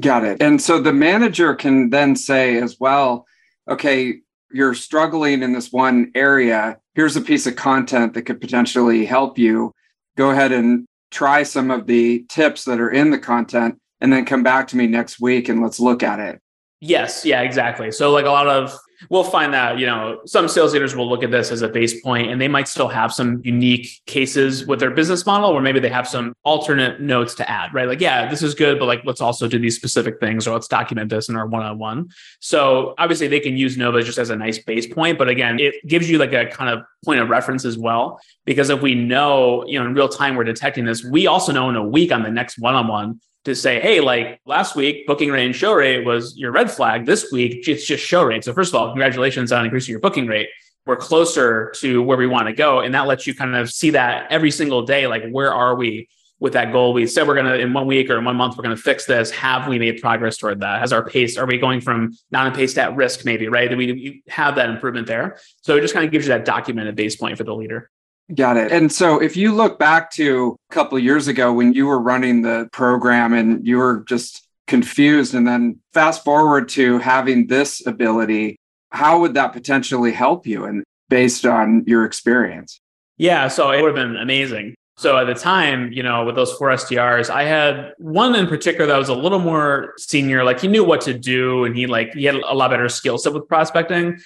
Got 0.00 0.24
it. 0.24 0.42
And 0.42 0.60
so 0.60 0.80
the 0.80 0.92
manager 0.92 1.54
can 1.54 1.90
then 1.90 2.16
say 2.16 2.56
as 2.58 2.78
well 2.80 3.26
okay, 3.68 4.20
you're 4.50 4.74
struggling 4.74 5.42
in 5.42 5.52
this 5.52 5.70
one 5.72 6.10
area. 6.14 6.78
Here's 6.94 7.16
a 7.16 7.20
piece 7.20 7.46
of 7.46 7.56
content 7.56 8.14
that 8.14 8.22
could 8.22 8.40
potentially 8.40 9.04
help 9.04 9.38
you. 9.38 9.74
Go 10.16 10.30
ahead 10.30 10.52
and 10.52 10.86
try 11.10 11.42
some 11.42 11.70
of 11.70 11.86
the 11.86 12.24
tips 12.28 12.64
that 12.64 12.80
are 12.80 12.90
in 12.90 13.10
the 13.10 13.18
content 13.18 13.78
and 14.00 14.12
then 14.12 14.24
come 14.24 14.42
back 14.42 14.68
to 14.68 14.76
me 14.76 14.86
next 14.86 15.20
week 15.20 15.48
and 15.48 15.62
let's 15.62 15.80
look 15.80 16.02
at 16.02 16.20
it. 16.20 16.40
Yes, 16.80 17.24
yeah, 17.24 17.42
exactly. 17.42 17.90
So 17.90 18.10
like 18.12 18.24
a 18.24 18.30
lot 18.30 18.46
of 18.46 18.78
we'll 19.10 19.24
find 19.24 19.54
that, 19.54 19.78
you 19.78 19.86
know, 19.86 20.20
some 20.26 20.48
sales 20.48 20.72
leaders 20.72 20.96
will 20.96 21.08
look 21.08 21.22
at 21.22 21.30
this 21.30 21.52
as 21.52 21.62
a 21.62 21.68
base 21.68 22.00
point 22.00 22.30
and 22.30 22.40
they 22.40 22.48
might 22.48 22.66
still 22.66 22.88
have 22.88 23.12
some 23.12 23.40
unique 23.44 23.88
cases 24.06 24.66
with 24.66 24.80
their 24.80 24.90
business 24.90 25.24
model 25.24 25.50
or 25.50 25.60
maybe 25.60 25.78
they 25.78 25.88
have 25.88 26.08
some 26.08 26.34
alternate 26.42 27.00
notes 27.00 27.34
to 27.34 27.48
add, 27.48 27.72
right? 27.72 27.86
Like, 27.86 28.00
yeah, 28.00 28.28
this 28.28 28.42
is 28.42 28.54
good, 28.54 28.78
but 28.78 28.86
like 28.86 29.02
let's 29.04 29.20
also 29.20 29.46
do 29.46 29.58
these 29.58 29.76
specific 29.76 30.18
things 30.18 30.46
or 30.46 30.54
let's 30.54 30.68
document 30.68 31.10
this 31.10 31.28
in 31.28 31.36
our 31.36 31.46
one-on-one. 31.46 32.08
So 32.40 32.94
obviously 32.98 33.28
they 33.28 33.40
can 33.40 33.56
use 33.56 33.76
Novah 33.76 34.02
just 34.02 34.18
as 34.18 34.30
a 34.30 34.36
nice 34.36 34.58
base 34.58 34.86
point, 34.86 35.18
but 35.18 35.28
again, 35.28 35.60
it 35.60 35.74
gives 35.86 36.10
you 36.10 36.18
like 36.18 36.32
a 36.32 36.46
kind 36.46 36.70
of 36.70 36.84
point 37.04 37.20
of 37.20 37.28
reference 37.28 37.64
as 37.64 37.78
well. 37.78 38.20
Because 38.44 38.70
if 38.70 38.80
we 38.80 38.94
know, 38.94 39.64
you 39.66 39.78
know, 39.78 39.86
in 39.86 39.94
real 39.94 40.08
time 40.08 40.34
we're 40.34 40.44
detecting 40.44 40.84
this, 40.84 41.04
we 41.04 41.26
also 41.26 41.52
know 41.52 41.68
in 41.68 41.76
a 41.76 41.84
week 41.84 42.10
on 42.10 42.22
the 42.22 42.30
next 42.30 42.58
one-on-one 42.58 43.20
to 43.44 43.54
say, 43.54 43.80
hey, 43.80 44.00
like 44.00 44.40
last 44.46 44.76
week, 44.76 45.06
booking 45.06 45.30
rate 45.30 45.46
and 45.46 45.54
show 45.54 45.72
rate 45.72 46.04
was 46.04 46.36
your 46.36 46.52
red 46.52 46.70
flag. 46.70 47.06
This 47.06 47.30
week, 47.32 47.66
it's 47.68 47.86
just 47.86 48.04
show 48.04 48.22
rate. 48.22 48.44
So, 48.44 48.52
first 48.52 48.74
of 48.74 48.80
all, 48.80 48.88
congratulations 48.88 49.52
on 49.52 49.64
increasing 49.64 49.92
your 49.92 50.00
booking 50.00 50.26
rate. 50.26 50.48
We're 50.86 50.96
closer 50.96 51.72
to 51.76 52.02
where 52.02 52.16
we 52.16 52.26
want 52.26 52.48
to 52.48 52.52
go. 52.52 52.80
And 52.80 52.94
that 52.94 53.06
lets 53.06 53.26
you 53.26 53.34
kind 53.34 53.54
of 53.54 53.70
see 53.70 53.90
that 53.90 54.30
every 54.30 54.50
single 54.50 54.82
day. 54.82 55.06
Like, 55.06 55.28
where 55.30 55.52
are 55.52 55.76
we 55.76 56.08
with 56.40 56.54
that 56.54 56.72
goal? 56.72 56.92
We 56.92 57.06
said 57.06 57.26
we're 57.26 57.34
going 57.34 57.46
to, 57.46 57.58
in 57.58 57.72
one 57.72 57.86
week 57.86 58.08
or 58.10 58.18
in 58.18 58.24
one 58.24 58.36
month, 58.36 58.56
we're 58.56 58.64
going 58.64 58.76
to 58.76 58.82
fix 58.82 59.04
this. 59.04 59.30
Have 59.30 59.68
we 59.68 59.78
made 59.78 60.00
progress 60.00 60.38
toward 60.38 60.60
that? 60.60 60.80
Has 60.80 60.92
our 60.92 61.04
pace, 61.04 61.36
are 61.36 61.46
we 61.46 61.58
going 61.58 61.80
from 61.80 62.16
non 62.30 62.54
pace 62.54 62.76
at 62.78 62.96
risk, 62.96 63.24
maybe, 63.24 63.48
right? 63.48 63.70
Do 63.70 63.76
we 63.76 64.22
have 64.28 64.56
that 64.56 64.70
improvement 64.70 65.06
there? 65.06 65.38
So, 65.62 65.76
it 65.76 65.82
just 65.82 65.94
kind 65.94 66.06
of 66.06 66.12
gives 66.12 66.26
you 66.26 66.30
that 66.30 66.44
documented 66.44 66.96
base 66.96 67.16
point 67.16 67.36
for 67.36 67.44
the 67.44 67.54
leader. 67.54 67.90
Got 68.34 68.58
it. 68.58 68.70
And 68.72 68.92
so 68.92 69.20
if 69.20 69.36
you 69.36 69.54
look 69.54 69.78
back 69.78 70.10
to 70.12 70.56
a 70.70 70.74
couple 70.74 70.98
years 70.98 71.28
ago 71.28 71.52
when 71.52 71.72
you 71.72 71.86
were 71.86 71.98
running 71.98 72.42
the 72.42 72.68
program 72.72 73.32
and 73.32 73.66
you 73.66 73.78
were 73.78 74.04
just 74.06 74.46
confused 74.66 75.34
and 75.34 75.48
then 75.48 75.80
fast 75.94 76.24
forward 76.24 76.68
to 76.70 76.98
having 76.98 77.46
this 77.46 77.86
ability, 77.86 78.56
how 78.90 79.20
would 79.20 79.34
that 79.34 79.54
potentially 79.54 80.12
help 80.12 80.46
you 80.46 80.64
and 80.64 80.84
based 81.08 81.46
on 81.46 81.84
your 81.86 82.04
experience? 82.04 82.80
Yeah, 83.16 83.48
so 83.48 83.70
it 83.70 83.80
would 83.80 83.96
have 83.96 84.06
been 84.06 84.16
amazing. 84.16 84.74
So 84.98 85.16
at 85.16 85.24
the 85.24 85.34
time, 85.34 85.92
you 85.92 86.02
know, 86.02 86.24
with 86.24 86.34
those 86.34 86.52
four 86.54 86.70
SDRs, 86.70 87.30
I 87.30 87.44
had 87.44 87.92
one 87.98 88.34
in 88.34 88.48
particular 88.48 88.86
that 88.86 88.98
was 88.98 89.08
a 89.08 89.14
little 89.14 89.38
more 89.38 89.94
senior. 89.96 90.42
Like 90.42 90.60
he 90.60 90.66
knew 90.66 90.84
what 90.84 91.00
to 91.02 91.14
do, 91.14 91.64
and 91.64 91.76
he 91.76 91.86
like 91.86 92.14
he 92.14 92.24
had 92.24 92.34
a 92.34 92.52
lot 92.52 92.70
better 92.70 92.88
skill 92.88 93.16
set 93.16 93.32
with 93.32 93.46
prospecting. 93.46 94.18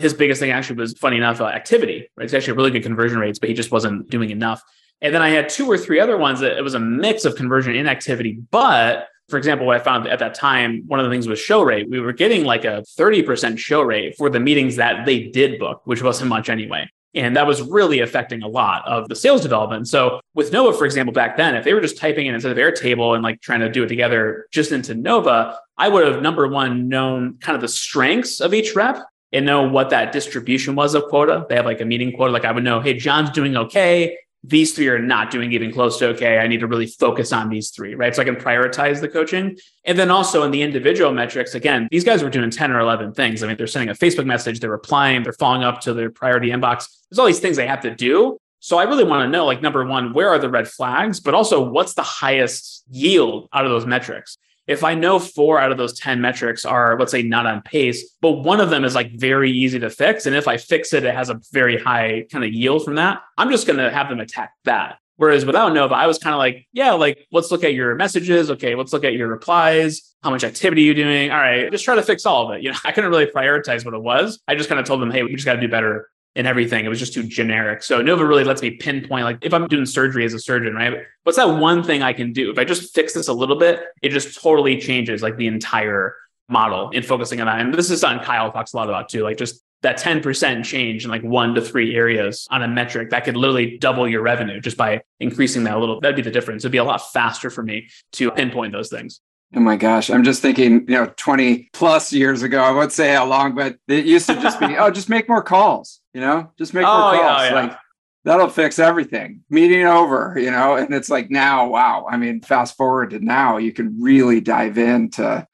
His 0.00 0.14
biggest 0.14 0.40
thing 0.40 0.50
actually 0.50 0.76
was 0.76 0.94
funny 0.94 1.16
enough, 1.16 1.40
uh, 1.40 1.46
activity. 1.46 2.08
Right, 2.16 2.24
it's 2.24 2.34
actually 2.34 2.54
really 2.54 2.70
good 2.70 2.82
conversion 2.82 3.18
rates, 3.18 3.38
but 3.38 3.48
he 3.48 3.54
just 3.54 3.70
wasn't 3.70 4.08
doing 4.10 4.30
enough. 4.30 4.62
And 5.02 5.14
then 5.14 5.22
I 5.22 5.30
had 5.30 5.48
two 5.48 5.70
or 5.70 5.78
three 5.78 6.00
other 6.00 6.16
ones 6.16 6.40
that 6.40 6.58
it 6.58 6.62
was 6.62 6.74
a 6.74 6.80
mix 6.80 7.24
of 7.24 7.36
conversion 7.36 7.74
and 7.74 7.88
activity. 7.88 8.38
But 8.50 9.08
for 9.30 9.38
example, 9.38 9.66
what 9.66 9.76
I 9.76 9.80
found 9.80 10.08
at 10.08 10.18
that 10.18 10.34
time, 10.34 10.82
one 10.86 11.00
of 11.00 11.06
the 11.06 11.10
things 11.10 11.28
was 11.28 11.38
show 11.38 11.62
rate. 11.62 11.88
We 11.88 12.00
were 12.00 12.12
getting 12.12 12.44
like 12.44 12.64
a 12.64 12.84
30% 12.98 13.58
show 13.58 13.80
rate 13.80 14.16
for 14.18 14.28
the 14.28 14.40
meetings 14.40 14.76
that 14.76 15.06
they 15.06 15.22
did 15.22 15.58
book, 15.58 15.82
which 15.84 16.02
wasn't 16.02 16.28
much 16.28 16.48
anyway. 16.48 16.90
And 17.14 17.36
that 17.36 17.46
was 17.46 17.62
really 17.62 18.00
affecting 18.00 18.42
a 18.42 18.48
lot 18.48 18.86
of 18.86 19.08
the 19.08 19.16
sales 19.16 19.40
development. 19.40 19.88
So 19.88 20.20
with 20.34 20.52
Novah, 20.52 20.76
for 20.76 20.84
example, 20.84 21.12
back 21.12 21.36
then, 21.36 21.56
if 21.56 21.64
they 21.64 21.74
were 21.74 21.80
just 21.80 21.96
typing 21.96 22.26
in 22.26 22.34
instead 22.34 22.52
of 22.52 22.58
Airtable 22.58 23.14
and 23.14 23.22
like 23.22 23.40
trying 23.40 23.60
to 23.60 23.68
do 23.68 23.82
it 23.82 23.88
together 23.88 24.46
just 24.52 24.70
into 24.70 24.94
Novah, 24.94 25.58
I 25.76 25.88
would 25.88 26.06
have 26.06 26.22
number 26.22 26.46
one 26.46 26.88
known 26.88 27.38
kind 27.40 27.56
of 27.56 27.62
the 27.62 27.68
strengths 27.68 28.40
of 28.40 28.54
each 28.54 28.76
rep 28.76 28.98
and 29.32 29.46
know 29.46 29.68
what 29.68 29.90
that 29.90 30.12
distribution 30.12 30.74
was 30.74 30.94
of 30.94 31.04
quota. 31.04 31.46
They 31.48 31.56
have 31.56 31.66
like 31.66 31.80
a 31.80 31.84
meeting 31.84 32.12
quota. 32.12 32.32
Like 32.32 32.44
I 32.44 32.52
would 32.52 32.64
know, 32.64 32.80
hey, 32.80 32.94
John's 32.94 33.30
doing 33.30 33.56
okay 33.56 34.16
these 34.42 34.72
three 34.72 34.88
are 34.88 34.98
not 34.98 35.30
doing 35.30 35.52
even 35.52 35.72
close 35.72 35.98
to 35.98 36.08
okay. 36.08 36.38
I 36.38 36.46
need 36.46 36.60
to 36.60 36.66
really 36.66 36.86
focus 36.86 37.32
on 37.32 37.50
these 37.50 37.70
three, 37.70 37.94
right? 37.94 38.14
So 38.14 38.22
I 38.22 38.24
can 38.24 38.36
prioritize 38.36 39.00
the 39.00 39.08
coaching. 39.08 39.58
And 39.84 39.98
then 39.98 40.10
also 40.10 40.42
in 40.44 40.50
the 40.50 40.62
individual 40.62 41.12
metrics, 41.12 41.54
again, 41.54 41.88
these 41.90 42.04
guys 42.04 42.22
were 42.22 42.30
doing 42.30 42.50
10 42.50 42.70
or 42.70 42.80
11 42.80 43.12
things. 43.12 43.42
I 43.42 43.48
mean, 43.48 43.56
they're 43.56 43.66
sending 43.66 43.90
a 43.90 43.94
Facebook 43.94 44.24
message, 44.24 44.60
they're 44.60 44.70
replying, 44.70 45.22
they're 45.22 45.34
following 45.34 45.62
up 45.62 45.80
to 45.82 45.92
their 45.92 46.10
priority 46.10 46.50
inbox. 46.50 46.88
There's 47.10 47.18
all 47.18 47.26
these 47.26 47.40
things 47.40 47.56
they 47.56 47.66
have 47.66 47.82
to 47.82 47.94
do. 47.94 48.38
So 48.60 48.78
I 48.78 48.84
really 48.84 49.04
want 49.04 49.24
to 49.24 49.28
know, 49.28 49.46
like, 49.46 49.62
number 49.62 49.84
one, 49.86 50.12
where 50.12 50.28
are 50.28 50.38
the 50.38 50.50
red 50.50 50.68
flags, 50.68 51.18
but 51.18 51.32
also 51.34 51.62
what's 51.62 51.94
the 51.94 52.02
highest 52.02 52.84
yield 52.90 53.48
out 53.52 53.64
of 53.64 53.70
those 53.70 53.86
metrics? 53.86 54.36
If 54.70 54.84
I 54.84 54.94
know 54.94 55.18
four 55.18 55.58
out 55.58 55.72
of 55.72 55.78
those 55.78 55.98
10 55.98 56.20
metrics 56.20 56.64
are, 56.64 56.96
let's 56.96 57.10
say, 57.10 57.22
not 57.22 57.44
on 57.44 57.60
pace, 57.62 58.14
but 58.20 58.44
one 58.44 58.60
of 58.60 58.70
them 58.70 58.84
is 58.84 58.94
like 58.94 59.10
very 59.18 59.50
easy 59.50 59.80
to 59.80 59.90
fix. 59.90 60.26
And 60.26 60.36
if 60.36 60.46
I 60.46 60.58
fix 60.58 60.92
it, 60.92 61.02
it 61.04 61.12
has 61.12 61.28
a 61.28 61.40
very 61.52 61.76
high 61.76 62.26
kind 62.30 62.44
of 62.44 62.52
yield 62.52 62.84
from 62.84 62.94
that, 62.94 63.20
I'm 63.36 63.50
just 63.50 63.66
going 63.66 63.80
to 63.80 63.90
have 63.90 64.08
them 64.08 64.20
attack 64.20 64.52
that. 64.66 64.98
Whereas 65.16 65.44
without 65.44 65.74
Novah, 65.74 65.96
I 65.96 66.06
was 66.06 66.18
kind 66.18 66.34
of 66.34 66.38
like, 66.38 66.68
yeah, 66.72 66.92
like 66.92 67.26
let's 67.32 67.50
look 67.50 67.64
at 67.64 67.74
your 67.74 67.96
messages. 67.96 68.48
Okay, 68.52 68.76
let's 68.76 68.92
look 68.92 69.02
at 69.02 69.14
your 69.14 69.26
replies. 69.26 70.14
How 70.22 70.30
much 70.30 70.44
activity 70.44 70.82
you 70.82 70.94
doing? 70.94 71.32
All 71.32 71.36
right, 71.36 71.68
just 71.72 71.84
try 71.84 71.96
to 71.96 72.02
fix 72.02 72.24
all 72.24 72.48
of 72.48 72.56
it. 72.56 72.62
You 72.62 72.70
know, 72.70 72.78
I 72.84 72.92
couldn't 72.92 73.10
really 73.10 73.26
prioritize 73.26 73.84
what 73.84 73.92
it 73.92 74.02
was. 74.02 74.40
I 74.46 74.54
just 74.54 74.68
kind 74.68 74.78
of 74.78 74.86
told 74.86 75.02
them, 75.02 75.10
hey, 75.10 75.24
we 75.24 75.34
just 75.34 75.44
got 75.44 75.54
to 75.54 75.60
do 75.60 75.68
better 75.68 76.08
and 76.36 76.46
everything. 76.46 76.84
It 76.84 76.88
was 76.88 76.98
just 76.98 77.12
too 77.12 77.24
generic. 77.24 77.82
So 77.82 78.00
Novah 78.02 78.24
really 78.24 78.44
lets 78.44 78.62
me 78.62 78.72
pinpoint, 78.72 79.24
like 79.24 79.38
if 79.42 79.52
I'm 79.52 79.66
doing 79.66 79.86
surgery 79.86 80.24
as 80.24 80.34
a 80.34 80.38
surgeon, 80.38 80.74
right? 80.74 80.98
What's 81.24 81.38
that 81.38 81.48
one 81.48 81.82
thing 81.82 82.02
I 82.02 82.12
can 82.12 82.32
do? 82.32 82.50
If 82.50 82.58
I 82.58 82.64
just 82.64 82.94
fix 82.94 83.14
this 83.14 83.28
a 83.28 83.32
little 83.32 83.56
bit, 83.56 83.82
it 84.02 84.10
just 84.10 84.40
totally 84.40 84.78
changes 84.78 85.22
like 85.22 85.36
the 85.36 85.48
entire 85.48 86.14
model 86.48 86.90
in 86.90 87.02
focusing 87.02 87.40
on 87.40 87.46
that. 87.46 87.60
And 87.60 87.74
this 87.74 87.90
is 87.90 88.00
something 88.00 88.24
Kyle 88.24 88.52
talks 88.52 88.72
a 88.72 88.76
lot 88.76 88.88
about 88.88 89.08
too, 89.08 89.22
like 89.22 89.36
just 89.36 89.62
that 89.82 89.98
10% 89.98 90.62
change 90.64 91.04
in 91.04 91.10
like 91.10 91.22
one 91.22 91.54
to 91.54 91.62
three 91.62 91.96
areas 91.96 92.46
on 92.50 92.62
a 92.62 92.68
metric 92.68 93.10
that 93.10 93.24
could 93.24 93.36
literally 93.36 93.78
double 93.78 94.06
your 94.06 94.20
revenue 94.22 94.60
just 94.60 94.76
by 94.76 95.02
increasing 95.20 95.64
that 95.64 95.76
a 95.76 95.78
little. 95.78 96.00
That'd 96.00 96.16
be 96.16 96.22
the 96.22 96.30
difference. 96.30 96.62
It'd 96.62 96.72
be 96.72 96.78
a 96.78 96.84
lot 96.84 97.12
faster 97.12 97.50
for 97.50 97.62
me 97.62 97.88
to 98.12 98.30
pinpoint 98.30 98.72
those 98.72 98.90
things. 98.90 99.20
Oh 99.54 99.60
my 99.60 99.76
gosh. 99.76 100.10
I'm 100.10 100.22
just 100.22 100.42
thinking, 100.42 100.86
you 100.88 100.94
know, 100.94 101.12
20 101.16 101.70
plus 101.72 102.12
years 102.12 102.42
ago, 102.42 102.62
I 102.62 102.70
won't 102.70 102.92
say 102.92 103.12
how 103.12 103.26
long, 103.26 103.54
but 103.54 103.76
it 103.88 104.04
used 104.04 104.26
to 104.26 104.34
just 104.40 104.60
be, 104.60 104.76
oh, 104.78 104.90
just 104.90 105.08
make 105.08 105.28
more 105.28 105.42
calls, 105.42 106.00
you 106.14 106.20
know, 106.20 106.52
just 106.56 106.72
make 106.72 106.86
oh, 106.86 106.88
more 106.88 107.20
calls. 107.20 107.42
Yeah, 107.42 107.48
yeah. 107.48 107.54
Like 107.54 107.78
that'll 108.24 108.48
fix 108.48 108.78
everything. 108.78 109.42
Meeting 109.50 109.86
over, 109.86 110.36
you 110.38 110.52
know, 110.52 110.76
and 110.76 110.94
it's 110.94 111.10
like 111.10 111.30
now, 111.30 111.66
wow. 111.66 112.06
I 112.08 112.16
mean, 112.16 112.42
fast 112.42 112.76
forward 112.76 113.10
to 113.10 113.18
now, 113.18 113.56
you 113.56 113.72
can 113.72 114.00
really 114.00 114.40
dive 114.40 114.78
into 114.78 115.46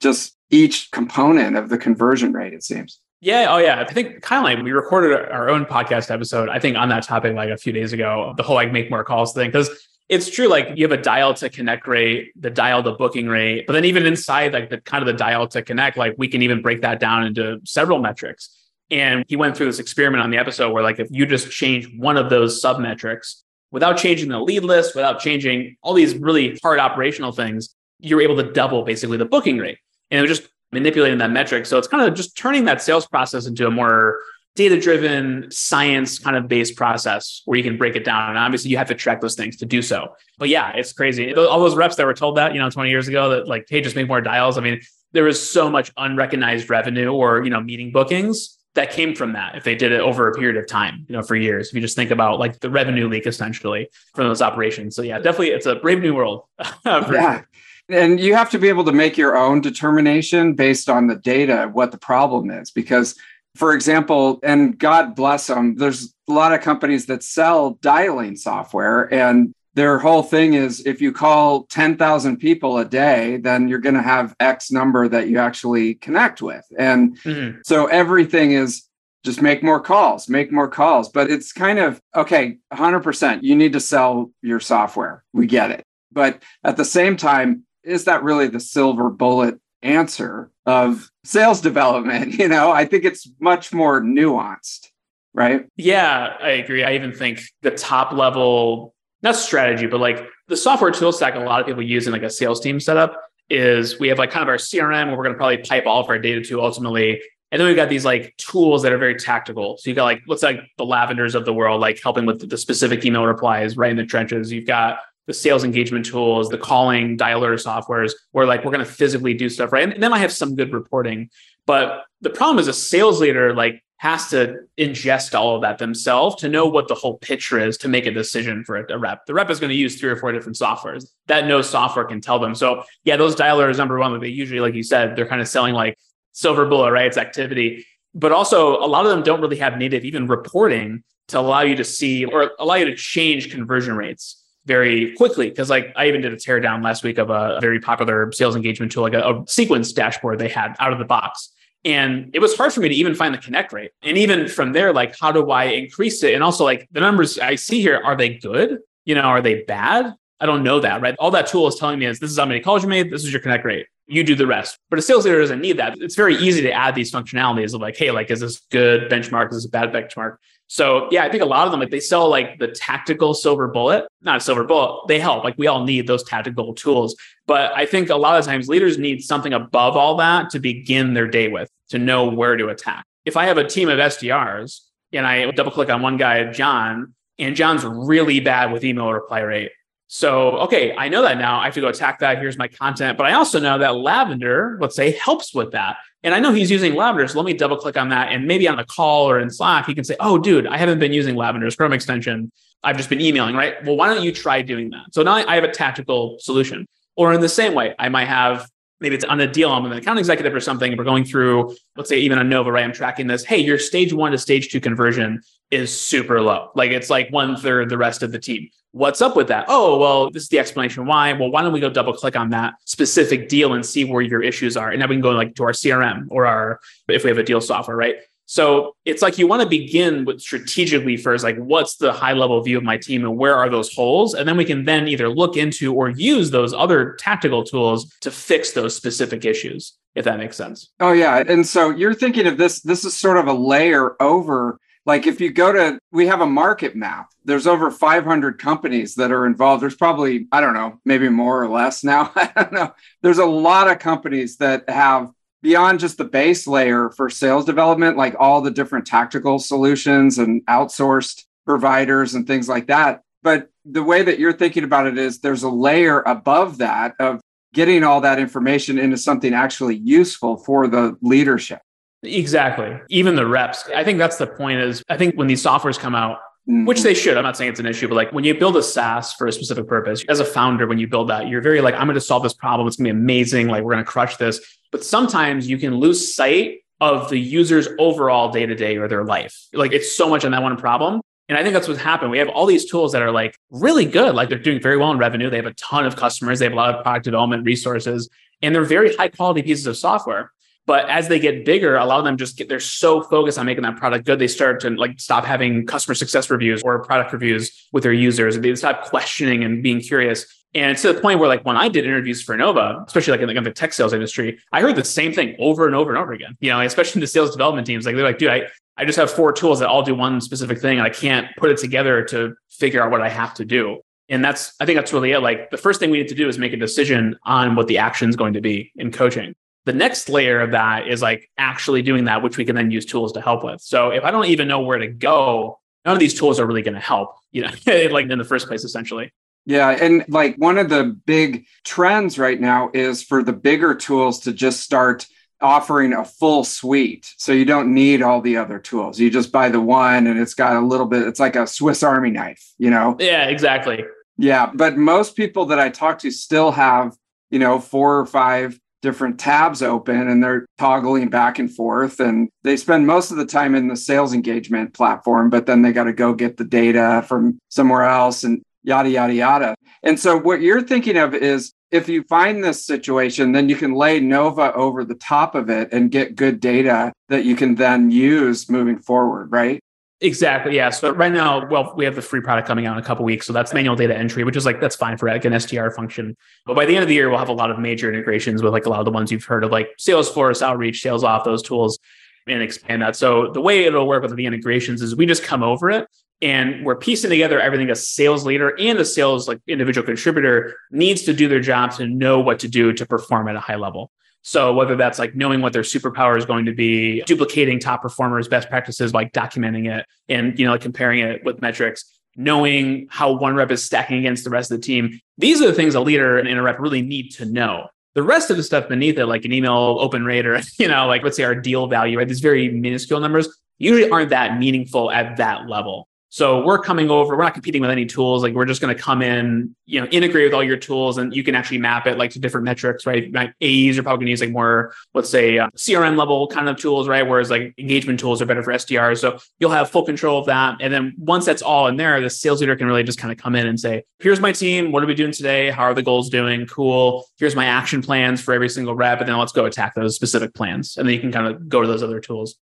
just 0.00 0.36
each 0.50 0.90
component 0.90 1.56
of 1.56 1.70
the 1.70 1.78
conversion 1.78 2.32
rate, 2.32 2.52
it 2.52 2.62
seems. 2.62 3.00
Yeah. 3.20 3.46
Oh, 3.48 3.58
yeah. 3.58 3.80
I 3.80 3.92
think 3.92 4.30
I, 4.30 4.62
we 4.62 4.72
recorded 4.72 5.28
our 5.30 5.48
own 5.48 5.64
podcast 5.64 6.10
episode, 6.10 6.50
I 6.50 6.58
think 6.58 6.76
on 6.76 6.90
that 6.90 7.02
topic 7.02 7.34
like 7.34 7.50
a 7.50 7.56
few 7.56 7.72
days 7.72 7.94
ago, 7.94 8.34
the 8.36 8.42
whole 8.42 8.54
like 8.54 8.72
make 8.72 8.90
more 8.90 9.04
calls 9.04 9.32
thing. 9.32 9.50
Cause 9.50 9.70
it's 10.08 10.30
true 10.30 10.48
like 10.48 10.70
you 10.74 10.88
have 10.88 10.98
a 10.98 11.02
dial 11.02 11.34
to 11.34 11.48
connect 11.48 11.86
rate 11.86 12.32
the 12.36 12.50
dial 12.50 12.82
to 12.82 12.92
booking 12.92 13.28
rate 13.28 13.66
but 13.66 13.74
then 13.74 13.84
even 13.84 14.06
inside 14.06 14.52
like 14.52 14.70
the 14.70 14.78
kind 14.78 15.02
of 15.02 15.06
the 15.06 15.12
dial 15.12 15.46
to 15.46 15.62
connect 15.62 15.96
like 15.96 16.14
we 16.18 16.28
can 16.28 16.42
even 16.42 16.62
break 16.62 16.82
that 16.82 17.00
down 17.00 17.24
into 17.24 17.60
several 17.64 17.98
metrics. 17.98 18.54
And 18.90 19.22
he 19.28 19.36
went 19.36 19.54
through 19.54 19.66
this 19.66 19.80
experiment 19.80 20.22
on 20.22 20.30
the 20.30 20.38
episode 20.38 20.72
where 20.72 20.82
like 20.82 20.98
if 20.98 21.08
you 21.10 21.26
just 21.26 21.50
change 21.50 21.86
one 21.98 22.16
of 22.16 22.30
those 22.30 22.60
sub 22.60 22.80
metrics 22.80 23.44
without 23.70 23.98
changing 23.98 24.30
the 24.30 24.40
lead 24.40 24.64
list 24.64 24.94
without 24.94 25.20
changing 25.20 25.76
all 25.82 25.92
these 25.92 26.16
really 26.16 26.58
hard 26.62 26.78
operational 26.78 27.32
things 27.32 27.74
you're 28.00 28.22
able 28.22 28.36
to 28.36 28.50
double 28.52 28.84
basically 28.84 29.16
the 29.16 29.24
booking 29.24 29.58
rate. 29.58 29.78
And 30.10 30.18
it 30.18 30.28
was 30.28 30.38
just 30.38 30.50
manipulating 30.72 31.18
that 31.18 31.30
metric. 31.30 31.66
So 31.66 31.78
it's 31.78 31.88
kind 31.88 32.06
of 32.06 32.14
just 32.14 32.36
turning 32.36 32.64
that 32.66 32.80
sales 32.80 33.06
process 33.06 33.46
into 33.46 33.66
a 33.66 33.70
more 33.70 34.20
data 34.58 34.76
driven 34.76 35.48
science 35.52 36.18
kind 36.18 36.36
of 36.36 36.48
based 36.48 36.74
process 36.74 37.42
where 37.44 37.56
you 37.56 37.62
can 37.62 37.78
break 37.78 37.94
it 37.94 38.04
down. 38.04 38.30
And 38.30 38.36
obviously 38.36 38.72
you 38.72 38.76
have 38.76 38.88
to 38.88 38.94
track 38.96 39.20
those 39.20 39.36
things 39.36 39.56
to 39.58 39.66
do 39.66 39.82
so. 39.82 40.16
But 40.36 40.48
yeah, 40.48 40.72
it's 40.74 40.92
crazy. 40.92 41.32
All 41.32 41.60
those 41.60 41.76
reps 41.76 41.94
that 41.94 42.04
were 42.04 42.12
told 42.12 42.38
that, 42.38 42.54
you 42.54 42.58
know, 42.58 42.68
20 42.68 42.90
years 42.90 43.06
ago 43.06 43.30
that 43.30 43.46
like, 43.46 43.66
hey, 43.70 43.80
just 43.80 43.94
make 43.94 44.08
more 44.08 44.20
dials. 44.20 44.58
I 44.58 44.60
mean, 44.60 44.80
there 45.12 45.22
was 45.22 45.40
so 45.40 45.70
much 45.70 45.92
unrecognized 45.96 46.68
revenue 46.68 47.12
or, 47.12 47.44
you 47.44 47.50
know, 47.50 47.60
meeting 47.60 47.92
bookings 47.92 48.58
that 48.74 48.90
came 48.90 49.14
from 49.14 49.34
that 49.34 49.54
if 49.54 49.62
they 49.62 49.76
did 49.76 49.92
it 49.92 50.00
over 50.00 50.28
a 50.28 50.34
period 50.34 50.56
of 50.56 50.66
time, 50.66 51.06
you 51.08 51.14
know, 51.14 51.22
for 51.22 51.36
years. 51.36 51.68
If 51.68 51.74
you 51.74 51.80
just 51.80 51.94
think 51.94 52.10
about 52.10 52.40
like 52.40 52.58
the 52.58 52.68
revenue 52.68 53.06
leak 53.06 53.28
essentially 53.28 53.88
from 54.16 54.26
those 54.26 54.42
operations. 54.42 54.96
So 54.96 55.02
yeah, 55.02 55.18
definitely 55.18 55.50
it's 55.50 55.66
a 55.66 55.76
brave 55.76 56.00
new 56.00 56.16
world. 56.16 56.42
yeah. 56.84 57.42
And 57.88 58.18
you 58.18 58.34
have 58.34 58.50
to 58.50 58.58
be 58.58 58.68
able 58.68 58.84
to 58.86 58.92
make 58.92 59.16
your 59.16 59.36
own 59.36 59.60
determination 59.60 60.54
based 60.54 60.90
on 60.90 61.06
the 61.06 61.14
data, 61.14 61.70
what 61.72 61.92
the 61.92 61.98
problem 61.98 62.50
is, 62.50 62.72
because 62.72 63.14
for 63.58 63.74
example, 63.74 64.38
and 64.42 64.78
God 64.78 65.16
bless 65.16 65.48
them, 65.48 65.74
there's 65.74 66.14
a 66.28 66.32
lot 66.32 66.52
of 66.52 66.60
companies 66.60 67.06
that 67.06 67.22
sell 67.22 67.72
dialing 67.82 68.36
software 68.36 69.12
and 69.12 69.52
their 69.74 69.98
whole 69.98 70.24
thing 70.24 70.54
is 70.54 70.84
if 70.86 71.00
you 71.00 71.12
call 71.12 71.62
10,000 71.66 72.38
people 72.38 72.78
a 72.78 72.84
day, 72.84 73.36
then 73.36 73.68
you're 73.68 73.78
going 73.78 73.94
to 73.94 74.02
have 74.02 74.34
X 74.40 74.72
number 74.72 75.06
that 75.06 75.28
you 75.28 75.38
actually 75.38 75.94
connect 75.94 76.42
with. 76.42 76.64
And 76.76 77.16
mm-hmm. 77.20 77.58
so 77.64 77.86
everything 77.86 78.50
is 78.52 78.88
just 79.24 79.40
make 79.40 79.62
more 79.62 79.80
calls, 79.80 80.28
make 80.28 80.50
more 80.50 80.66
calls. 80.66 81.10
But 81.10 81.30
it's 81.30 81.52
kind 81.52 81.78
of 81.78 82.00
okay, 82.16 82.58
100%. 82.72 83.44
You 83.44 83.54
need 83.54 83.74
to 83.74 83.80
sell 83.80 84.32
your 84.42 84.58
software. 84.58 85.22
We 85.32 85.46
get 85.46 85.70
it. 85.70 85.84
But 86.10 86.42
at 86.64 86.76
the 86.76 86.84
same 86.84 87.16
time, 87.16 87.64
is 87.84 88.04
that 88.06 88.24
really 88.24 88.48
the 88.48 88.58
silver 88.58 89.10
bullet 89.10 89.60
answer 89.82 90.50
of 90.66 91.10
sales 91.24 91.60
development. 91.60 92.34
You 92.38 92.48
know, 92.48 92.70
I 92.70 92.84
think 92.84 93.04
it's 93.04 93.28
much 93.40 93.72
more 93.72 94.00
nuanced, 94.00 94.88
right? 95.34 95.66
Yeah, 95.76 96.36
I 96.40 96.50
agree. 96.50 96.84
I 96.84 96.94
even 96.94 97.12
think 97.12 97.40
the 97.62 97.72
top 97.72 98.12
level, 98.12 98.94
not 99.22 99.34
strategy, 99.34 99.86
but 99.86 99.98
like 99.98 100.24
the 100.46 100.56
software 100.56 100.92
tool 100.92 101.12
stack 101.12 101.34
a 101.34 101.40
lot 101.40 101.60
of 101.60 101.66
people 101.66 101.82
use 101.82 102.06
in 102.06 102.12
like 102.12 102.22
a 102.22 102.30
sales 102.30 102.60
team 102.60 102.78
setup 102.78 103.20
is 103.50 103.98
we 103.98 104.08
have 104.08 104.18
like 104.18 104.30
kind 104.30 104.42
of 104.42 104.48
our 104.48 104.56
CRM 104.56 105.06
where 105.06 105.16
we're 105.16 105.24
going 105.24 105.34
to 105.34 105.38
probably 105.38 105.58
pipe 105.58 105.84
all 105.86 106.00
of 106.00 106.08
our 106.08 106.18
data 106.18 106.42
to 106.42 106.62
ultimately. 106.62 107.20
And 107.50 107.58
then 107.58 107.66
we've 107.66 107.76
got 107.76 107.88
these 107.88 108.04
like 108.04 108.36
tools 108.36 108.82
that 108.82 108.92
are 108.92 108.98
very 108.98 109.16
tactical. 109.16 109.78
So 109.78 109.90
you 109.90 109.96
got 109.96 110.04
like, 110.04 110.22
what's 110.26 110.42
like 110.42 110.60
the 110.76 110.84
lavenders 110.84 111.34
of 111.34 111.44
the 111.44 111.52
world, 111.52 111.80
like 111.80 112.00
helping 112.02 112.26
with 112.26 112.48
the 112.48 112.58
specific 112.58 113.04
email 113.04 113.24
replies 113.24 113.76
right 113.76 113.90
in 113.90 113.96
the 113.96 114.04
trenches. 114.04 114.52
You've 114.52 114.66
got 114.66 114.98
the 115.28 115.34
sales 115.34 115.62
engagement 115.62 116.06
tools, 116.06 116.48
the 116.48 116.56
calling 116.56 117.18
dialer 117.18 117.52
softwares, 117.62 118.12
where 118.32 118.46
like 118.46 118.64
we're 118.64 118.72
going 118.72 118.84
to 118.84 118.90
physically 118.90 119.34
do 119.34 119.50
stuff, 119.50 119.72
right? 119.72 119.92
And 119.92 120.02
then 120.02 120.12
I 120.12 120.18
have 120.18 120.32
some 120.32 120.56
good 120.56 120.72
reporting. 120.72 121.28
But 121.66 122.06
the 122.22 122.30
problem 122.30 122.58
is 122.58 122.66
a 122.66 122.72
sales 122.72 123.20
leader 123.20 123.54
like 123.54 123.84
has 123.98 124.30
to 124.30 124.56
ingest 124.78 125.38
all 125.38 125.54
of 125.54 125.60
that 125.62 125.76
themselves 125.76 126.36
to 126.36 126.48
know 126.48 126.66
what 126.66 126.88
the 126.88 126.94
whole 126.94 127.18
picture 127.18 127.58
is 127.58 127.76
to 127.78 127.88
make 127.88 128.06
a 128.06 128.10
decision 128.10 128.64
for 128.64 128.78
a 128.78 128.98
rep. 128.98 129.26
The 129.26 129.34
rep 129.34 129.50
is 129.50 129.60
going 129.60 129.68
to 129.68 129.76
use 129.76 130.00
three 130.00 130.08
or 130.08 130.16
four 130.16 130.32
different 130.32 130.56
softwares 130.56 131.10
that 131.26 131.46
no 131.46 131.60
software 131.60 132.06
can 132.06 132.22
tell 132.22 132.38
them. 132.38 132.54
So 132.54 132.84
yeah, 133.04 133.18
those 133.18 133.36
dialers, 133.36 133.76
number 133.76 133.98
one, 133.98 134.18
they 134.20 134.28
usually, 134.28 134.60
like 134.60 134.74
you 134.74 134.82
said, 134.82 135.14
they're 135.14 135.28
kind 135.28 135.42
of 135.42 135.48
selling 135.48 135.74
like 135.74 135.98
silver 136.32 136.64
bullet, 136.64 136.90
right? 136.90 137.06
It's 137.06 137.18
activity. 137.18 137.84
But 138.14 138.32
also 138.32 138.78
a 138.78 138.88
lot 138.88 139.04
of 139.04 139.10
them 139.10 139.22
don't 139.24 139.42
really 139.42 139.58
have 139.58 139.76
native 139.76 140.06
even 140.06 140.26
reporting 140.26 141.02
to 141.28 141.38
allow 141.38 141.60
you 141.60 141.76
to 141.76 141.84
see 141.84 142.24
or 142.24 142.52
allow 142.58 142.76
you 142.76 142.86
to 142.86 142.96
change 142.96 143.50
conversion 143.50 143.94
rates 143.94 144.42
very 144.68 145.14
quickly 145.16 145.48
because 145.48 145.70
like 145.70 145.92
I 145.96 146.06
even 146.06 146.20
did 146.20 146.32
a 146.32 146.36
teardown 146.36 146.84
last 146.84 147.02
week 147.02 147.18
of 147.18 147.30
a 147.30 147.58
very 147.60 147.80
popular 147.80 148.30
sales 148.30 148.54
engagement 148.54 148.92
tool, 148.92 149.02
like 149.02 149.14
a, 149.14 149.22
a, 149.22 149.44
sequence 149.48 149.92
dashboard 149.92 150.38
they 150.38 150.48
had 150.48 150.76
out 150.78 150.92
of 150.92 150.98
the 150.98 151.06
box. 151.06 151.50
And 151.84 152.30
it 152.34 152.40
was 152.40 152.54
hard 152.56 152.72
for 152.72 152.80
me 152.80 152.88
to 152.88 152.94
even 152.94 153.14
find 153.14 153.32
the 153.32 153.38
connect 153.38 153.72
rate. 153.72 153.92
And 154.02 154.18
even 154.18 154.46
from 154.46 154.72
there, 154.72 154.92
like 154.92 155.18
how 155.18 155.32
do 155.32 155.50
I 155.50 155.64
increase 155.64 156.22
it? 156.22 156.34
And 156.34 156.44
also 156.44 156.64
like 156.64 156.86
the 156.92 157.00
numbers 157.00 157.38
I 157.38 157.54
see 157.54 157.80
here, 157.80 158.00
are 158.04 158.14
they 158.14 158.34
good? 158.34 158.78
You 159.06 159.14
know, 159.14 159.22
are 159.22 159.40
they 159.40 159.62
bad? 159.62 160.14
I 160.40 160.46
don't 160.46 160.62
know 160.62 160.80
that, 160.80 161.00
right? 161.00 161.16
All 161.18 161.30
that 161.32 161.46
tool 161.46 161.66
is 161.66 161.76
telling 161.76 161.98
me 161.98 162.06
is 162.06 162.20
this 162.20 162.30
is 162.30 162.38
how 162.38 162.44
many 162.44 162.60
calls 162.60 162.82
you 162.82 162.88
made, 162.88 163.10
this 163.10 163.24
is 163.24 163.32
your 163.32 163.40
connect 163.40 163.64
rate. 163.64 163.86
you 164.06 164.22
do 164.22 164.34
the 164.34 164.46
rest. 164.46 164.78
But 164.90 164.98
a 164.98 165.02
sales 165.02 165.24
leader 165.24 165.40
doesn't 165.40 165.60
need 165.60 165.78
that. 165.78 165.96
It's 165.98 166.14
very 166.14 166.36
easy 166.36 166.60
to 166.62 166.72
add 166.72 166.94
these 166.94 167.10
functionalities 167.10 167.74
of 167.74 167.80
like, 167.80 167.96
hey, 167.96 168.10
like, 168.10 168.30
is 168.30 168.40
this 168.40 168.60
good 168.70 169.10
benchmark? 169.10 169.50
Is 169.50 169.56
this 169.56 169.64
a 169.64 169.70
bad 169.70 169.92
benchmark? 169.92 170.36
So 170.68 171.08
yeah, 171.10 171.24
I 171.24 171.30
think 171.30 171.42
a 171.42 171.46
lot 171.46 171.66
of 171.66 171.72
them, 171.72 171.80
like 171.80 171.90
they 171.90 171.98
sell 171.98 172.28
like 172.28 172.58
the 172.58 172.68
tactical 172.68 173.32
silver 173.34 173.68
bullet, 173.68 174.06
not 174.22 174.36
a 174.36 174.40
silver 174.40 174.64
bullet, 174.64 175.08
they 175.08 175.18
help. 175.18 175.42
Like 175.42 175.56
we 175.56 175.66
all 175.66 175.84
need 175.84 176.06
those 176.06 176.22
tactical 176.22 176.74
tools. 176.74 177.16
But 177.46 177.72
I 177.74 177.86
think 177.86 178.10
a 178.10 178.16
lot 178.16 178.38
of 178.38 178.44
times 178.44 178.68
leaders 178.68 178.98
need 178.98 179.22
something 179.22 179.54
above 179.54 179.96
all 179.96 180.16
that 180.18 180.50
to 180.50 180.60
begin 180.60 181.14
their 181.14 181.26
day 181.26 181.48
with, 181.48 181.70
to 181.88 181.98
know 181.98 182.28
where 182.28 182.56
to 182.56 182.68
attack. 182.68 183.04
If 183.24 183.36
I 183.36 183.46
have 183.46 183.56
a 183.56 183.64
team 183.64 183.88
of 183.88 183.98
SDRs 183.98 184.80
and 185.12 185.26
I 185.26 185.50
double 185.52 185.72
click 185.72 185.88
on 185.88 186.02
one 186.02 186.18
guy, 186.18 186.44
John, 186.52 187.14
and 187.38 187.56
John's 187.56 187.84
really 187.84 188.40
bad 188.40 188.70
with 188.70 188.84
email 188.84 189.10
reply 189.12 189.40
rate. 189.40 189.70
So, 190.10 190.56
okay, 190.60 190.96
I 190.96 191.10
know 191.10 191.20
that 191.20 191.36
now. 191.36 191.60
I 191.60 191.66
have 191.66 191.74
to 191.74 191.82
go 191.82 191.88
attack 191.88 192.20
that. 192.20 192.38
Here's 192.38 192.56
my 192.56 192.66
content. 192.66 193.18
But 193.18 193.26
I 193.26 193.34
also 193.34 193.60
know 193.60 193.78
that 193.78 193.94
Lavender, 193.94 194.78
let's 194.80 194.96
say, 194.96 195.12
helps 195.12 195.54
with 195.54 195.72
that. 195.72 195.98
And 196.22 196.34
I 196.34 196.40
know 196.40 196.50
he's 196.50 196.70
using 196.70 196.94
Lavender. 196.94 197.28
So 197.28 197.38
let 197.38 197.44
me 197.44 197.52
double 197.52 197.76
click 197.76 197.98
on 197.98 198.08
that. 198.08 198.32
And 198.32 198.46
maybe 198.46 198.66
on 198.66 198.76
the 198.76 198.84
call 198.84 199.28
or 199.28 199.38
in 199.38 199.50
Slack, 199.50 199.86
he 199.86 199.94
can 199.94 200.04
say, 200.04 200.16
oh, 200.18 200.38
dude, 200.38 200.66
I 200.66 200.78
haven't 200.78 200.98
been 200.98 201.12
using 201.12 201.36
Lavender's 201.36 201.76
Chrome 201.76 201.92
extension. 201.92 202.50
I've 202.82 202.96
just 202.96 203.10
been 203.10 203.20
emailing, 203.20 203.54
right? 203.54 203.84
Well, 203.84 203.96
why 203.96 204.12
don't 204.12 204.22
you 204.22 204.32
try 204.32 204.62
doing 204.62 204.90
that? 204.90 205.12
So 205.12 205.22
now 205.22 205.34
I 205.34 205.54
have 205.54 205.64
a 205.64 205.70
tactical 205.70 206.38
solution. 206.40 206.88
Or 207.14 207.34
in 207.34 207.40
the 207.42 207.48
same 207.48 207.74
way, 207.74 207.94
I 207.98 208.08
might 208.08 208.28
have 208.28 208.66
maybe 209.00 209.14
it's 209.14 209.24
on 209.24 209.40
a 209.40 209.46
deal. 209.46 209.70
I'm 209.70 209.84
an 209.84 209.92
account 209.92 210.18
executive 210.18 210.54
or 210.54 210.60
something. 210.60 210.96
We're 210.96 211.04
going 211.04 211.24
through, 211.24 211.76
let's 211.96 212.08
say, 212.08 212.18
even 212.18 212.38
on 212.38 212.48
Novah, 212.48 212.72
right? 212.72 212.84
I'm 212.84 212.92
tracking 212.92 213.26
this. 213.26 213.44
Hey, 213.44 213.58
your 213.58 213.78
stage 213.78 214.12
one 214.12 214.32
to 214.32 214.38
stage 214.38 214.70
two 214.70 214.80
conversion 214.80 215.42
is 215.70 215.98
super 215.98 216.40
low. 216.40 216.70
Like 216.74 216.90
it's 216.90 217.10
like 217.10 217.30
one 217.30 217.56
third 217.56 217.88
the 217.90 217.98
rest 217.98 218.22
of 218.22 218.32
the 218.32 218.38
team. 218.38 218.68
What's 218.92 219.20
up 219.20 219.36
with 219.36 219.48
that? 219.48 219.66
Oh, 219.68 219.98
well, 219.98 220.30
this 220.30 220.44
is 220.44 220.48
the 220.48 220.58
explanation 220.58 221.06
why. 221.06 221.34
Well, 221.34 221.50
why 221.50 221.62
don't 221.62 221.72
we 221.72 221.80
go 221.80 221.90
double 221.90 222.14
click 222.14 222.36
on 222.36 222.50
that 222.50 222.74
specific 222.84 223.48
deal 223.48 223.74
and 223.74 223.84
see 223.84 224.04
where 224.04 224.22
your 224.22 224.42
issues 224.42 224.76
are? 224.76 224.90
And 224.90 225.00
now 225.00 225.06
we 225.06 225.14
can 225.14 225.20
go 225.20 225.32
like 225.32 225.54
to 225.56 225.64
our 225.64 225.72
CRM 225.72 226.26
or 226.30 226.46
our, 226.46 226.80
if 227.06 227.22
we 227.22 227.28
have 227.28 227.38
a 227.38 227.42
deal 227.42 227.60
software, 227.60 227.96
right? 227.96 228.16
So 228.50 228.96
it's 229.04 229.20
like 229.20 229.36
you 229.36 229.46
want 229.46 229.60
to 229.60 229.68
begin 229.68 230.24
with 230.24 230.40
strategically 230.40 231.18
first, 231.18 231.44
like 231.44 231.58
what's 231.58 231.96
the 231.96 232.14
high 232.14 232.32
level 232.32 232.62
view 232.62 232.78
of 232.78 232.82
my 232.82 232.96
team 232.96 233.22
and 233.22 233.36
where 233.36 233.54
are 233.54 233.68
those 233.68 233.92
holes? 233.92 234.32
And 234.32 234.48
then 234.48 234.56
we 234.56 234.64
can 234.64 234.86
then 234.86 235.06
either 235.06 235.28
look 235.28 235.58
into 235.58 235.94
or 235.94 236.08
use 236.08 236.50
those 236.50 236.72
other 236.72 237.12
tactical 237.20 237.62
tools 237.62 238.10
to 238.22 238.30
fix 238.30 238.72
those 238.72 238.96
specific 238.96 239.44
issues, 239.44 239.98
if 240.14 240.24
that 240.24 240.38
makes 240.38 240.56
sense. 240.56 240.88
Oh, 240.98 241.12
yeah. 241.12 241.44
And 241.46 241.66
so 241.66 241.90
you're 241.90 242.14
thinking 242.14 242.46
of 242.46 242.56
this, 242.56 242.80
this 242.80 243.04
is 243.04 243.14
sort 243.14 243.36
of 243.36 243.48
a 243.48 243.52
layer 243.52 244.16
over. 244.18 244.80
Like 245.04 245.26
if 245.26 245.42
you 245.42 245.52
go 245.52 245.70
to, 245.70 245.98
we 246.10 246.26
have 246.28 246.40
a 246.40 246.46
market 246.46 246.96
map. 246.96 247.28
There's 247.44 247.66
over 247.66 247.90
500 247.90 248.58
companies 248.58 249.14
that 249.16 249.30
are 249.30 249.44
involved. 249.44 249.82
There's 249.82 249.94
probably, 249.94 250.48
I 250.52 250.62
don't 250.62 250.74
know, 250.74 250.98
maybe 251.04 251.28
more 251.28 251.62
or 251.62 251.68
less 251.68 252.02
now. 252.02 252.32
I 252.36 252.50
don't 252.56 252.72
know. 252.72 252.94
There's 253.20 253.38
a 253.38 253.44
lot 253.44 253.90
of 253.90 253.98
companies 253.98 254.56
that 254.56 254.88
have 254.88 255.32
beyond 255.62 256.00
just 256.00 256.18
the 256.18 256.24
base 256.24 256.66
layer 256.66 257.10
for 257.10 257.28
sales 257.28 257.64
development, 257.64 258.16
like 258.16 258.36
all 258.38 258.60
the 258.60 258.70
different 258.70 259.06
tactical 259.06 259.58
solutions 259.58 260.38
and 260.38 260.64
outsourced 260.66 261.44
providers 261.66 262.34
and 262.34 262.46
things 262.46 262.68
like 262.68 262.86
that. 262.86 263.22
But 263.42 263.70
the 263.84 264.02
way 264.02 264.22
that 264.22 264.38
you're 264.38 264.52
thinking 264.52 264.84
about 264.84 265.06
it 265.06 265.18
is 265.18 265.40
there's 265.40 265.62
a 265.62 265.68
layer 265.68 266.20
above 266.22 266.78
that 266.78 267.14
of 267.18 267.40
getting 267.74 268.02
all 268.02 268.20
that 268.22 268.38
information 268.38 268.98
into 268.98 269.16
something 269.16 269.54
actually 269.54 269.96
useful 269.96 270.56
for 270.56 270.88
the 270.88 271.16
leadership. 271.20 271.80
Exactly. 272.22 272.98
Even 273.08 273.36
the 273.36 273.46
reps. 273.46 273.88
I 273.94 274.02
think 274.04 274.18
that's 274.18 274.38
the 274.38 274.46
point 274.46 274.80
is 274.80 275.02
I 275.08 275.16
think 275.16 275.36
when 275.36 275.46
these 275.46 275.62
softwares 275.62 275.98
come 275.98 276.14
out. 276.14 276.38
Which 276.68 276.98
mm-hmm. 276.98 277.04
they 277.04 277.14
should, 277.14 277.38
I'm 277.38 277.44
not 277.44 277.56
saying 277.56 277.70
it's 277.70 277.80
an 277.80 277.86
issue, 277.86 278.08
but 278.08 278.14
like 278.14 278.30
when 278.30 278.44
you 278.44 278.54
build 278.54 278.76
a 278.76 278.82
SaaS 278.82 279.32
for 279.32 279.46
a 279.46 279.52
specific 279.52 279.86
purpose, 279.88 280.22
as 280.28 280.38
a 280.38 280.44
founder, 280.44 280.86
when 280.86 280.98
you 280.98 281.08
build 281.08 281.30
that, 281.30 281.48
you're 281.48 281.62
very 281.62 281.80
like, 281.80 281.94
I'm 281.94 282.06
going 282.06 282.14
to 282.14 282.20
solve 282.20 282.42
this 282.42 282.52
problem. 282.52 282.86
It's 282.86 282.98
going 282.98 283.06
to 283.06 283.14
be 283.14 283.18
amazing. 283.18 283.68
Like 283.68 283.82
we're 283.82 283.94
going 283.94 284.04
to 284.04 284.10
crush 284.10 284.36
this. 284.36 284.60
But 284.92 285.02
sometimes 285.02 285.68
you 285.68 285.78
can 285.78 285.94
lose 285.94 286.34
sight 286.34 286.80
of 287.00 287.30
the 287.30 287.38
user's 287.38 287.88
overall 287.98 288.50
day 288.50 288.66
to 288.66 288.74
day 288.74 288.98
or 288.98 289.08
their 289.08 289.24
life. 289.24 289.56
Like 289.72 289.92
it's 289.92 290.14
so 290.14 290.28
much 290.28 290.44
on 290.44 290.50
that 290.50 290.62
one 290.62 290.76
problem. 290.76 291.22
And 291.48 291.56
I 291.56 291.62
think 291.62 291.72
that's 291.72 291.88
what's 291.88 292.00
happened. 292.00 292.30
We 292.30 292.38
have 292.38 292.50
all 292.50 292.66
these 292.66 292.84
tools 292.84 293.12
that 293.12 293.22
are 293.22 293.32
like 293.32 293.56
really 293.70 294.04
good. 294.04 294.34
Like 294.34 294.50
they're 294.50 294.58
doing 294.58 294.82
very 294.82 294.98
well 294.98 295.10
in 295.10 295.16
revenue. 295.16 295.48
They 295.48 295.56
have 295.56 295.64
a 295.64 295.74
ton 295.74 296.04
of 296.04 296.16
customers. 296.16 296.58
They 296.58 296.66
have 296.66 296.74
a 296.74 296.76
lot 296.76 296.94
of 296.94 297.02
product 297.02 297.24
development 297.24 297.64
resources 297.64 298.28
and 298.60 298.74
they're 298.74 298.84
very 298.84 299.16
high 299.16 299.28
quality 299.28 299.62
pieces 299.62 299.86
of 299.86 299.96
software. 299.96 300.52
But 300.88 301.08
as 301.10 301.28
they 301.28 301.38
get 301.38 301.66
bigger, 301.66 301.96
a 301.96 302.06
lot 302.06 302.18
of 302.18 302.24
them 302.24 302.38
just 302.38 302.56
get, 302.56 302.70
they're 302.70 302.80
so 302.80 303.20
focused 303.20 303.58
on 303.58 303.66
making 303.66 303.82
that 303.82 303.96
product 303.96 304.24
good. 304.24 304.38
They 304.38 304.48
start 304.48 304.80
to 304.80 304.90
like 304.90 305.20
stop 305.20 305.44
having 305.44 305.84
customer 305.84 306.14
success 306.14 306.48
reviews 306.48 306.82
or 306.82 307.04
product 307.04 307.30
reviews 307.34 307.86
with 307.92 308.04
their 308.04 308.14
users. 308.14 308.58
They 308.58 308.74
stop 308.74 309.04
questioning 309.04 309.62
and 309.64 309.82
being 309.82 310.00
curious. 310.00 310.46
And 310.74 310.92
it's 310.92 311.02
to 311.02 311.12
the 311.12 311.20
point 311.20 311.40
where, 311.40 311.48
like, 311.48 311.62
when 311.66 311.76
I 311.76 311.88
did 311.88 312.06
interviews 312.06 312.42
for 312.42 312.56
Novah, 312.56 313.04
especially 313.06 313.32
like 313.32 313.40
in, 313.42 313.54
like 313.54 313.64
the 313.64 313.70
tech 313.70 313.92
sales 313.92 314.14
industry, 314.14 314.58
I 314.72 314.80
heard 314.80 314.96
the 314.96 315.04
same 315.04 315.34
thing 315.34 315.56
over 315.58 315.86
and 315.86 315.94
over 315.94 316.10
and 316.10 316.18
over 316.18 316.32
again. 316.32 316.56
You 316.60 316.70
know, 316.70 316.80
especially 316.80 317.18
in 317.18 317.20
the 317.20 317.26
sales 317.26 317.50
development 317.50 317.86
teams. 317.86 318.06
Like, 318.06 318.16
they're 318.16 318.24
like, 318.24 318.38
dude, 318.38 318.50
I, 318.50 318.62
I 318.96 319.04
just 319.04 319.18
have 319.18 319.30
four 319.30 319.52
tools 319.52 319.80
that 319.80 319.88
all 319.88 320.02
do 320.02 320.14
one 320.14 320.40
specific 320.40 320.78
thing, 320.78 320.98
and 320.98 321.06
I 321.06 321.10
can't 321.10 321.48
put 321.58 321.70
it 321.70 321.76
together 321.78 322.24
to 322.24 322.54
figure 322.70 323.02
out 323.02 323.10
what 323.10 323.20
I 323.20 323.28
have 323.28 323.52
to 323.54 323.64
do. 323.64 324.00
And 324.30 324.44
that's, 324.44 324.74
I 324.80 324.86
think 324.86 324.96
that's 324.96 325.12
really 325.12 325.32
it. 325.32 325.40
Like, 325.40 325.70
the 325.70 325.78
first 325.78 326.00
thing 326.00 326.10
we 326.10 326.18
need 326.18 326.28
to 326.28 326.34
do 326.34 326.48
is 326.48 326.58
make 326.58 326.72
a 326.72 326.78
decision 326.78 327.36
on 327.44 327.74
what 327.74 327.86
the 327.88 327.98
action 327.98 328.28
is 328.28 328.36
going 328.36 328.54
to 328.54 328.62
be 328.62 328.90
in 328.96 329.10
coaching. 329.10 329.54
The 329.88 329.94
next 329.94 330.28
layer 330.28 330.60
of 330.60 330.72
that 330.72 331.08
is 331.08 331.22
like 331.22 331.48
actually 331.56 332.02
doing 332.02 332.26
that, 332.26 332.42
which 332.42 332.58
we 332.58 332.66
can 332.66 332.76
then 332.76 332.90
use 332.90 333.06
tools 333.06 333.32
to 333.32 333.40
help 333.40 333.64
with. 333.64 333.80
So 333.80 334.10
if 334.10 334.22
I 334.22 334.30
don't 334.30 334.44
even 334.44 334.68
know 334.68 334.80
where 334.80 334.98
to 334.98 335.08
go, 335.08 335.80
none 336.04 336.12
of 336.12 336.20
these 336.20 336.38
tools 336.38 336.60
are 336.60 336.66
really 336.66 336.82
going 336.82 336.92
to 336.92 337.00
help, 337.00 337.36
you 337.52 337.62
know, 337.62 337.70
like 338.10 338.28
in 338.28 338.36
the 338.36 338.44
first 338.44 338.68
place, 338.68 338.84
essentially. 338.84 339.32
Yeah. 339.64 339.88
And 339.88 340.26
like 340.28 340.56
one 340.56 340.76
of 340.76 340.90
the 340.90 341.18
big 341.24 341.64
trends 341.84 342.38
right 342.38 342.60
now 342.60 342.90
is 342.92 343.22
for 343.22 343.42
the 343.42 343.54
bigger 343.54 343.94
tools 343.94 344.40
to 344.40 344.52
just 344.52 344.80
start 344.80 345.26
offering 345.58 346.12
a 346.12 346.22
full 346.22 346.64
suite. 346.64 347.32
So 347.38 347.52
you 347.52 347.64
don't 347.64 347.94
need 347.94 348.20
all 348.20 348.42
the 348.42 348.58
other 348.58 348.78
tools. 348.78 349.18
You 349.18 349.30
just 349.30 349.52
buy 349.52 349.70
the 349.70 349.80
one 349.80 350.26
and 350.26 350.38
it's 350.38 350.52
got 350.52 350.76
a 350.76 350.86
little 350.86 351.06
bit, 351.06 351.26
it's 351.26 351.40
like 351.40 351.56
a 351.56 351.66
Swiss 351.66 352.02
Army 352.02 352.30
knife, 352.30 352.74
you 352.76 352.90
know? 352.90 353.16
Yeah, 353.18 353.46
exactly. 353.46 354.04
Yeah. 354.36 354.70
But 354.74 354.98
most 354.98 355.34
people 355.34 355.64
that 355.66 355.78
I 355.80 355.88
talk 355.88 356.18
to 356.18 356.30
still 356.30 356.72
have, 356.72 357.16
you 357.48 357.58
know, 357.58 357.80
four 357.80 358.18
or 358.18 358.26
five 358.26 358.78
different 359.02 359.38
tabs 359.38 359.82
open 359.82 360.28
and 360.28 360.42
they're 360.42 360.66
toggling 360.78 361.28
back 361.28 361.58
and 361.58 361.74
forth 361.74 362.20
and 362.20 362.48
they 362.64 362.76
spend 362.76 363.06
most 363.06 363.30
of 363.30 363.36
the 363.36 363.46
time 363.46 363.74
in 363.74 363.88
the 363.88 363.96
sales 363.96 364.32
engagement 364.32 364.92
platform 364.92 365.50
but 365.50 365.66
then 365.66 365.82
they 365.82 365.92
got 365.92 366.04
to 366.04 366.12
go 366.12 366.32
get 366.32 366.56
the 366.56 366.64
data 366.64 367.24
from 367.28 367.58
somewhere 367.68 368.02
else 368.02 368.44
and 368.44 368.62
yada, 368.88 369.10
yada, 369.10 369.34
yada. 369.34 369.74
And 370.02 370.18
so 370.18 370.36
what 370.38 370.60
you're 370.60 370.82
thinking 370.82 371.16
of 371.16 371.34
is 371.34 371.72
if 371.90 372.08
you 372.08 372.22
find 372.24 372.62
this 372.62 372.84
situation, 372.84 373.52
then 373.52 373.68
you 373.68 373.76
can 373.76 373.94
lay 373.94 374.20
Novah 374.20 374.72
over 374.74 375.04
the 375.04 375.14
top 375.14 375.54
of 375.54 375.70
it 375.70 375.92
and 375.92 376.10
get 376.10 376.36
good 376.36 376.60
data 376.60 377.12
that 377.28 377.44
you 377.44 377.56
can 377.56 377.74
then 377.74 378.10
use 378.10 378.68
moving 378.68 378.98
forward, 378.98 379.50
right? 379.52 379.80
Exactly. 380.20 380.74
Yeah. 380.74 380.90
So 380.90 381.12
right 381.12 381.32
now, 381.32 381.68
well, 381.68 381.94
we 381.96 382.04
have 382.04 382.16
the 382.16 382.22
free 382.22 382.40
product 382.40 382.66
coming 382.66 382.86
out 382.86 382.96
in 382.96 383.02
a 383.02 383.06
couple 383.06 383.24
weeks. 383.24 383.46
So 383.46 383.52
that's 383.52 383.72
manual 383.72 383.94
data 383.94 384.16
entry, 384.16 384.42
which 384.42 384.56
is 384.56 384.66
like 384.66 384.80
that's 384.80 384.96
fine 384.96 385.16
for 385.16 385.28
like 385.28 385.44
an 385.44 385.52
SDR 385.52 385.94
function. 385.94 386.36
But 386.66 386.74
by 386.74 386.86
the 386.86 386.96
end 386.96 387.04
of 387.04 387.08
the 387.08 387.14
year, 387.14 387.30
we'll 387.30 387.38
have 387.38 387.48
a 387.48 387.52
lot 387.52 387.70
of 387.70 387.78
major 387.78 388.12
integrations 388.12 388.60
with 388.60 388.72
like 388.72 388.86
a 388.86 388.88
lot 388.88 388.98
of 388.98 389.04
the 389.04 389.12
ones 389.12 389.30
you've 389.30 389.44
heard 389.44 389.62
of, 389.62 389.70
like 389.70 389.90
Salesforce, 390.00 390.60
Outreach, 390.60 391.04
SalesLoft, 391.04 391.44
those 391.44 391.62
tools, 391.62 392.00
and 392.48 392.60
expand 392.62 393.02
that. 393.02 393.14
So 393.14 393.52
the 393.52 393.60
way 393.60 393.84
it'll 393.84 394.08
work 394.08 394.22
with 394.22 394.34
the 394.34 394.46
integrations 394.46 395.02
is 395.02 395.14
we 395.14 395.24
just 395.24 395.44
come 395.44 395.62
over 395.62 395.88
it 395.88 396.08
and 396.42 396.84
we're 396.84 396.96
piecing 396.96 397.30
together 397.30 397.60
everything 397.60 397.90
a 397.90 397.94
sales 397.94 398.44
leader 398.44 398.74
and 398.78 398.98
a 398.98 399.04
sales 399.04 399.46
like 399.46 399.60
individual 399.68 400.04
contributor 400.04 400.76
needs 400.90 401.22
to 401.22 401.32
do 401.32 401.48
their 401.48 401.60
job 401.60 401.92
to 401.92 402.06
know 402.06 402.40
what 402.40 402.60
to 402.60 402.68
do 402.68 402.92
to 402.92 403.06
perform 403.06 403.48
at 403.48 403.56
a 403.56 403.60
high 403.60 403.76
level 403.76 404.10
so 404.48 404.72
whether 404.72 404.96
that's 404.96 405.18
like 405.18 405.34
knowing 405.34 405.60
what 405.60 405.74
their 405.74 405.82
superpower 405.82 406.38
is 406.38 406.46
going 406.46 406.64
to 406.64 406.72
be 406.72 407.22
duplicating 407.22 407.78
top 407.78 408.00
performers 408.00 408.48
best 408.48 408.70
practices 408.70 409.12
like 409.12 409.32
documenting 409.34 409.92
it 409.94 410.06
and 410.28 410.58
you 410.58 410.64
know 410.64 410.72
like 410.72 410.80
comparing 410.80 411.20
it 411.20 411.44
with 411.44 411.60
metrics 411.60 412.18
knowing 412.34 413.06
how 413.10 413.32
one 413.32 413.54
rep 413.54 413.70
is 413.70 413.84
stacking 413.84 414.18
against 414.18 414.44
the 414.44 414.50
rest 414.50 414.70
of 414.70 414.80
the 414.80 414.82
team 414.82 415.20
these 415.36 415.60
are 415.60 415.66
the 415.66 415.74
things 415.74 415.94
a 415.94 416.00
leader 416.00 416.38
and 416.38 416.48
a 416.48 416.62
rep 416.62 416.80
really 416.80 417.02
need 417.02 417.30
to 417.30 417.44
know. 417.44 417.88
The 418.14 418.22
rest 418.22 418.50
of 418.50 418.56
the 418.56 418.64
stuff 418.64 418.88
beneath 418.88 419.16
it 419.18 419.26
like 419.26 419.44
an 419.44 419.52
email 419.52 419.98
open 420.00 420.24
rate 420.24 420.46
or 420.46 420.60
you 420.78 420.88
know 420.88 421.06
like 421.06 421.22
let's 421.22 421.36
say 421.36 421.44
our 421.44 421.54
deal 421.54 421.86
value 421.86 422.18
right 422.18 422.26
these 422.26 422.40
very 422.40 422.68
minuscule 422.68 423.20
numbers 423.20 423.48
usually 423.78 424.10
aren't 424.10 424.30
that 424.30 424.58
meaningful 424.58 425.10
at 425.10 425.36
that 425.36 425.68
level 425.68 426.08
so 426.30 426.62
we're 426.62 426.78
coming 426.78 427.10
over, 427.10 427.36
we're 427.36 427.42
not 427.42 427.54
competing 427.54 427.80
with 427.80 427.90
any 427.90 428.04
tools. 428.04 428.42
Like 428.42 428.54
we're 428.54 428.66
just 428.66 428.82
going 428.82 428.94
to 428.94 429.02
come 429.02 429.22
in, 429.22 429.74
you 429.86 430.00
know, 430.00 430.06
integrate 430.08 430.44
with 430.44 430.54
all 430.54 430.62
your 430.62 430.76
tools 430.76 431.16
and 431.16 431.34
you 431.34 431.42
can 431.42 431.54
actually 431.54 431.78
map 431.78 432.06
it 432.06 432.18
like 432.18 432.32
to 432.32 432.38
different 432.38 432.66
metrics, 432.66 433.06
right? 433.06 433.32
My 433.32 433.52
AEs 433.62 433.96
are 433.96 434.02
probably 434.02 434.18
going 434.18 434.26
to 434.26 434.30
use 434.30 434.40
like 434.42 434.50
more, 434.50 434.92
let's 435.14 435.30
say 435.30 435.58
uh, 435.58 435.68
CRM 435.76 436.18
level 436.18 436.46
kind 436.48 436.68
of 436.68 436.76
tools, 436.76 437.08
right? 437.08 437.26
Whereas 437.26 437.50
like 437.50 437.72
engagement 437.78 438.20
tools 438.20 438.42
are 438.42 438.46
better 438.46 438.62
for 438.62 438.72
SDRs. 438.72 439.18
So 439.18 439.38
you'll 439.58 439.70
have 439.70 439.88
full 439.88 440.04
control 440.04 440.38
of 440.38 440.46
that. 440.46 440.76
And 440.80 440.92
then 440.92 441.14
once 441.16 441.46
that's 441.46 441.62
all 441.62 441.86
in 441.86 441.96
there, 441.96 442.20
the 442.20 442.28
sales 442.28 442.60
leader 442.60 442.76
can 442.76 442.86
really 442.86 443.04
just 443.04 443.18
kind 443.18 443.32
of 443.32 443.38
come 443.38 443.54
in 443.54 443.66
and 443.66 443.80
say, 443.80 444.04
here's 444.18 444.40
my 444.40 444.52
team. 444.52 444.92
What 444.92 445.02
are 445.02 445.06
we 445.06 445.14
doing 445.14 445.32
today? 445.32 445.70
How 445.70 445.84
are 445.84 445.94
the 445.94 446.02
goals 446.02 446.28
doing? 446.28 446.66
Cool. 446.66 447.24
Here's 447.38 447.56
my 447.56 447.64
action 447.64 448.02
plans 448.02 448.42
for 448.42 448.52
every 448.52 448.68
single 448.68 448.94
rep. 448.94 449.20
And 449.20 449.28
then 449.28 449.38
let's 449.38 449.52
go 449.52 449.64
attack 449.64 449.94
those 449.94 450.14
specific 450.14 450.52
plans. 450.54 450.98
And 450.98 451.08
then 451.08 451.14
you 451.14 451.20
can 451.20 451.32
kind 451.32 451.46
of 451.46 451.70
go 451.70 451.80
to 451.80 451.88
those 451.88 452.02
other 452.02 452.20
tools. 452.20 452.58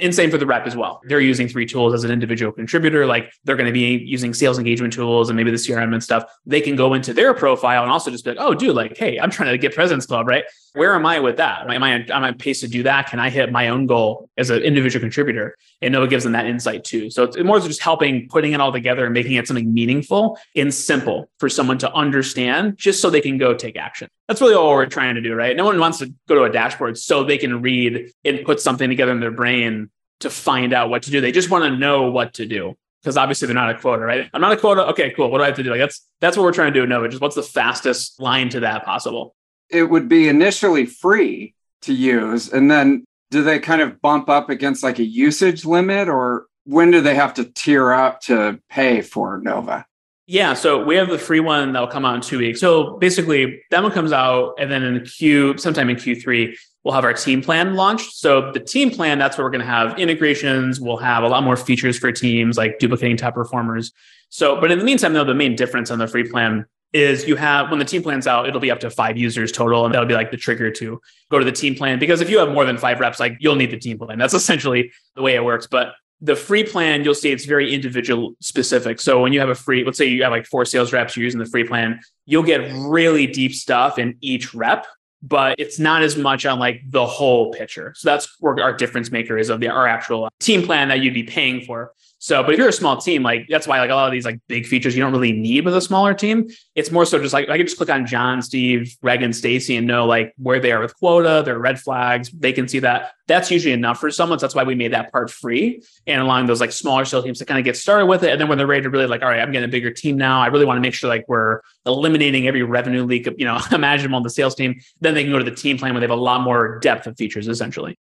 And 0.00 0.14
same 0.14 0.30
for 0.30 0.38
the 0.38 0.46
rep 0.46 0.66
as 0.66 0.76
well. 0.76 1.00
They're 1.04 1.20
using 1.20 1.48
three 1.48 1.66
tools 1.66 1.92
as 1.92 2.04
an 2.04 2.10
individual 2.10 2.52
contributor. 2.52 3.06
Like 3.06 3.32
they're 3.44 3.56
going 3.56 3.66
to 3.66 3.72
be 3.72 3.98
using 4.04 4.32
sales 4.32 4.58
engagement 4.58 4.92
tools 4.92 5.28
and 5.28 5.36
maybe 5.36 5.50
the 5.50 5.58
CRM 5.58 5.92
and 5.92 6.02
stuff. 6.02 6.24
They 6.46 6.60
can 6.60 6.76
go 6.76 6.94
into 6.94 7.12
their 7.12 7.34
profile 7.34 7.82
and 7.82 7.92
also 7.92 8.10
just 8.10 8.24
be 8.24 8.30
like, 8.30 8.40
oh, 8.40 8.54
dude, 8.54 8.74
like, 8.74 8.96
hey, 8.96 9.18
I'm 9.18 9.30
trying 9.30 9.50
to 9.50 9.58
get 9.58 9.74
President's 9.74 10.06
Club, 10.06 10.26
right? 10.26 10.44
Where 10.72 10.94
am 10.94 11.04
I 11.04 11.20
with 11.20 11.36
that? 11.38 11.70
Am 11.70 11.82
I 11.82 11.90
am 11.90 12.24
I 12.24 12.32
pace 12.32 12.60
to 12.60 12.68
do 12.68 12.84
that? 12.84 13.08
Can 13.08 13.18
I 13.18 13.28
hit 13.28 13.52
my 13.52 13.68
own 13.68 13.86
goal 13.86 14.29
as 14.40 14.50
an 14.50 14.62
individual 14.62 15.00
contributor? 15.00 15.56
And 15.80 15.92
Novah 15.92 16.08
gives 16.08 16.24
them 16.24 16.32
that 16.32 16.46
insight 16.46 16.84
too. 16.84 17.10
So 17.10 17.24
it's 17.24 17.38
more 17.38 17.60
just 17.60 17.82
helping 17.82 18.28
putting 18.28 18.52
it 18.52 18.60
all 18.60 18.72
together 18.72 19.04
and 19.04 19.14
making 19.14 19.34
it 19.34 19.46
something 19.46 19.72
meaningful 19.72 20.38
and 20.56 20.72
simple 20.74 21.30
for 21.38 21.48
someone 21.48 21.78
to 21.78 21.92
understand, 21.92 22.76
just 22.76 23.00
so 23.00 23.10
they 23.10 23.20
can 23.20 23.38
go 23.38 23.54
take 23.54 23.76
action. 23.76 24.08
That's 24.26 24.40
really 24.40 24.54
all 24.54 24.70
we're 24.70 24.86
trying 24.86 25.14
to 25.14 25.20
do, 25.20 25.34
right? 25.34 25.56
No 25.56 25.64
one 25.64 25.78
wants 25.78 25.98
to 25.98 26.12
go 26.28 26.34
to 26.34 26.42
a 26.44 26.50
dashboard 26.50 26.98
so 26.98 27.22
they 27.22 27.38
can 27.38 27.62
read 27.62 28.12
and 28.24 28.44
put 28.44 28.60
something 28.60 28.88
together 28.88 29.12
in 29.12 29.20
their 29.20 29.30
brain 29.30 29.90
to 30.20 30.30
find 30.30 30.72
out 30.72 30.90
what 30.90 31.04
to 31.04 31.10
do. 31.10 31.20
They 31.20 31.32
just 31.32 31.50
want 31.50 31.64
to 31.64 31.76
know 31.76 32.10
what 32.10 32.34
to 32.34 32.46
do 32.46 32.76
because 33.02 33.16
obviously 33.16 33.46
they're 33.46 33.54
not 33.54 33.70
a 33.70 33.78
quota, 33.78 34.02
right? 34.02 34.28
I'm 34.32 34.40
not 34.40 34.52
a 34.52 34.56
quota. 34.56 34.86
Okay, 34.88 35.10
cool. 35.10 35.30
What 35.30 35.38
do 35.38 35.44
I 35.44 35.46
have 35.46 35.56
to 35.56 35.62
do? 35.62 35.70
Like 35.70 35.80
that's 35.80 36.06
that's 36.20 36.36
what 36.36 36.44
we're 36.44 36.52
trying 36.52 36.72
to 36.72 36.80
do. 36.80 36.86
No, 36.86 37.06
just 37.08 37.20
what's 37.20 37.34
the 37.34 37.42
fastest 37.42 38.20
line 38.20 38.48
to 38.50 38.60
that 38.60 38.84
possible? 38.84 39.34
It 39.68 39.84
would 39.84 40.08
be 40.08 40.28
initially 40.28 40.86
free 40.86 41.54
to 41.82 41.94
use, 41.94 42.52
and 42.52 42.70
then 42.70 43.04
do 43.30 43.42
they 43.42 43.58
kind 43.58 43.80
of 43.80 44.00
bump 44.00 44.28
up 44.28 44.50
against 44.50 44.82
like 44.82 44.98
a 44.98 45.04
usage 45.04 45.64
limit, 45.64 46.08
or 46.08 46.46
when 46.64 46.90
do 46.90 47.00
they 47.00 47.14
have 47.14 47.34
to 47.34 47.44
tier 47.44 47.92
up 47.92 48.20
to 48.22 48.60
pay 48.68 49.00
for 49.00 49.38
Novah? 49.38 49.84
Yeah, 50.26 50.54
so 50.54 50.84
we 50.84 50.94
have 50.94 51.08
the 51.08 51.18
free 51.18 51.40
one 51.40 51.72
that'll 51.72 51.88
come 51.88 52.04
out 52.04 52.14
in 52.14 52.20
two 52.20 52.38
weeks. 52.38 52.60
So 52.60 52.96
basically, 52.98 53.62
that 53.70 53.82
one 53.82 53.90
comes 53.90 54.12
out, 54.12 54.54
and 54.58 54.70
then 54.70 54.82
in 54.82 55.04
Q, 55.04 55.58
sometime 55.58 55.90
in 55.90 55.96
Q3, 55.96 56.54
we'll 56.84 56.94
have 56.94 57.04
our 57.04 57.12
team 57.12 57.42
plan 57.42 57.74
launched. 57.74 58.12
So 58.12 58.52
the 58.52 58.60
team 58.60 58.90
plan, 58.90 59.18
that's 59.18 59.36
where 59.36 59.44
we're 59.44 59.50
going 59.50 59.60
to 59.62 59.66
have 59.66 59.98
integrations. 59.98 60.80
We'll 60.80 60.98
have 60.98 61.24
a 61.24 61.28
lot 61.28 61.42
more 61.42 61.56
features 61.56 61.98
for 61.98 62.12
teams 62.12 62.56
like 62.56 62.78
duplicating 62.78 63.16
top 63.16 63.34
performers. 63.34 63.92
So, 64.28 64.60
but 64.60 64.70
in 64.70 64.78
the 64.78 64.84
meantime, 64.84 65.12
though, 65.14 65.24
the 65.24 65.34
main 65.34 65.56
difference 65.56 65.90
on 65.90 65.98
the 65.98 66.06
free 66.06 66.28
plan 66.28 66.64
is 66.92 67.26
you 67.26 67.36
have 67.36 67.70
when 67.70 67.78
the 67.78 67.84
team 67.84 68.02
plan's 68.02 68.26
out, 68.26 68.48
it'll 68.48 68.60
be 68.60 68.70
up 68.70 68.80
to 68.80 68.90
five 68.90 69.16
users 69.16 69.52
total, 69.52 69.84
and 69.84 69.94
that'll 69.94 70.08
be 70.08 70.14
like 70.14 70.30
the 70.30 70.36
trigger 70.36 70.70
to 70.72 71.00
go 71.30 71.38
to 71.38 71.44
the 71.44 71.52
team 71.52 71.74
plan. 71.74 71.98
Because 71.98 72.20
if 72.20 72.28
you 72.28 72.38
have 72.38 72.50
more 72.50 72.64
than 72.64 72.76
five 72.78 73.00
reps, 73.00 73.20
like 73.20 73.36
you'll 73.40 73.56
need 73.56 73.70
the 73.70 73.78
team 73.78 73.98
plan. 73.98 74.18
That's 74.18 74.34
essentially 74.40 74.92
the 75.14 75.22
way 75.22 75.34
it 75.34 75.44
works. 75.44 75.66
But 75.66 75.92
the 76.20 76.36
free 76.36 76.64
plan, 76.64 77.02
you'll 77.02 77.14
see 77.14 77.30
it's 77.30 77.46
very 77.46 77.72
individual 77.72 78.34
specific. 78.40 79.00
So 79.00 79.22
when 79.22 79.32
you 79.32 79.40
have 79.40 79.48
a 79.48 79.54
free, 79.54 79.84
let's 79.84 79.96
say 79.96 80.06
you 80.06 80.22
have 80.22 80.32
like 80.32 80.46
four 80.46 80.64
sales 80.64 80.92
reps, 80.92 81.16
you're 81.16 81.24
using 81.24 81.40
the 81.40 81.46
free 81.46 81.64
plan, 81.64 82.00
you'll 82.26 82.42
get 82.42 82.70
really 82.74 83.26
deep 83.26 83.54
stuff 83.54 83.98
in 83.98 84.16
each 84.20 84.52
rep, 84.52 84.86
but 85.22 85.54
it's 85.58 85.78
not 85.78 86.02
as 86.02 86.16
much 86.16 86.44
on 86.44 86.58
like 86.58 86.82
the 86.86 87.06
whole 87.06 87.52
picture. 87.52 87.94
So 87.96 88.10
that's 88.10 88.36
where 88.40 88.62
our 88.62 88.74
difference 88.74 89.10
maker 89.10 89.38
is 89.38 89.48
of 89.48 89.60
the 89.60 89.68
our 89.68 89.86
actual 89.86 90.28
team 90.40 90.62
plan 90.62 90.88
that 90.88 91.00
you'd 91.00 91.14
be 91.14 91.22
paying 91.22 91.62
for. 91.62 91.92
So, 92.22 92.42
but 92.42 92.52
if 92.52 92.58
you're 92.58 92.68
a 92.68 92.72
small 92.72 92.98
team, 92.98 93.22
like 93.22 93.46
that's 93.48 93.66
why 93.66 93.80
like 93.80 93.88
a 93.88 93.94
lot 93.94 94.04
of 94.04 94.12
these 94.12 94.26
like 94.26 94.40
big 94.46 94.66
features 94.66 94.94
you 94.94 95.02
don't 95.02 95.10
really 95.10 95.32
need 95.32 95.64
with 95.64 95.74
a 95.74 95.80
smaller 95.80 96.12
team. 96.12 96.48
It's 96.74 96.90
more 96.90 97.06
so 97.06 97.18
just 97.18 97.32
like 97.32 97.48
I 97.48 97.56
can 97.56 97.64
just 97.64 97.78
click 97.78 97.88
on 97.88 98.06
John, 98.06 98.42
Steve, 98.42 98.94
Greg, 99.00 99.22
and 99.22 99.34
Stacy 99.34 99.74
and 99.74 99.86
know 99.86 100.04
like 100.04 100.34
where 100.36 100.60
they 100.60 100.70
are 100.70 100.80
with 100.80 100.94
quota, 100.98 101.42
their 101.42 101.58
red 101.58 101.80
flags. 101.80 102.30
They 102.30 102.52
can 102.52 102.68
see 102.68 102.80
that. 102.80 103.12
That's 103.26 103.50
usually 103.50 103.72
enough 103.72 104.00
for 104.00 104.10
someone. 104.10 104.38
So 104.38 104.44
that's 104.44 104.54
why 104.54 104.64
we 104.64 104.74
made 104.74 104.92
that 104.92 105.10
part 105.10 105.30
free 105.30 105.82
and 106.06 106.20
allowing 106.20 106.44
those 106.44 106.60
like 106.60 106.72
smaller 106.72 107.06
sales 107.06 107.24
teams 107.24 107.38
to 107.38 107.46
kind 107.46 107.58
of 107.58 107.64
get 107.64 107.78
started 107.78 108.04
with 108.04 108.22
it. 108.22 108.32
And 108.32 108.38
then 108.38 108.48
when 108.48 108.58
they're 108.58 108.66
ready 108.66 108.82
to 108.82 108.90
really 108.90 109.06
like, 109.06 109.22
all 109.22 109.28
right, 109.28 109.40
I'm 109.40 109.50
getting 109.50 109.68
a 109.68 109.72
bigger 109.72 109.90
team 109.90 110.18
now. 110.18 110.42
I 110.42 110.48
really 110.48 110.66
want 110.66 110.76
to 110.76 110.82
make 110.82 110.92
sure 110.92 111.08
like 111.08 111.24
we're 111.26 111.62
eliminating 111.86 112.46
every 112.46 112.64
revenue 112.64 113.06
leak, 113.06 113.28
you 113.38 113.46
know, 113.46 113.58
imaginable 113.72 114.16
on 114.16 114.24
the 114.24 114.30
sales 114.30 114.54
team. 114.54 114.78
Then 115.00 115.14
they 115.14 115.22
can 115.22 115.32
go 115.32 115.38
to 115.38 115.44
the 115.44 115.56
team 115.56 115.78
plan 115.78 115.94
where 115.94 116.00
they 116.00 116.06
have 116.06 116.18
a 116.18 116.20
lot 116.20 116.42
more 116.42 116.78
depth 116.80 117.06
of 117.06 117.16
features 117.16 117.48
essentially. 117.48 117.96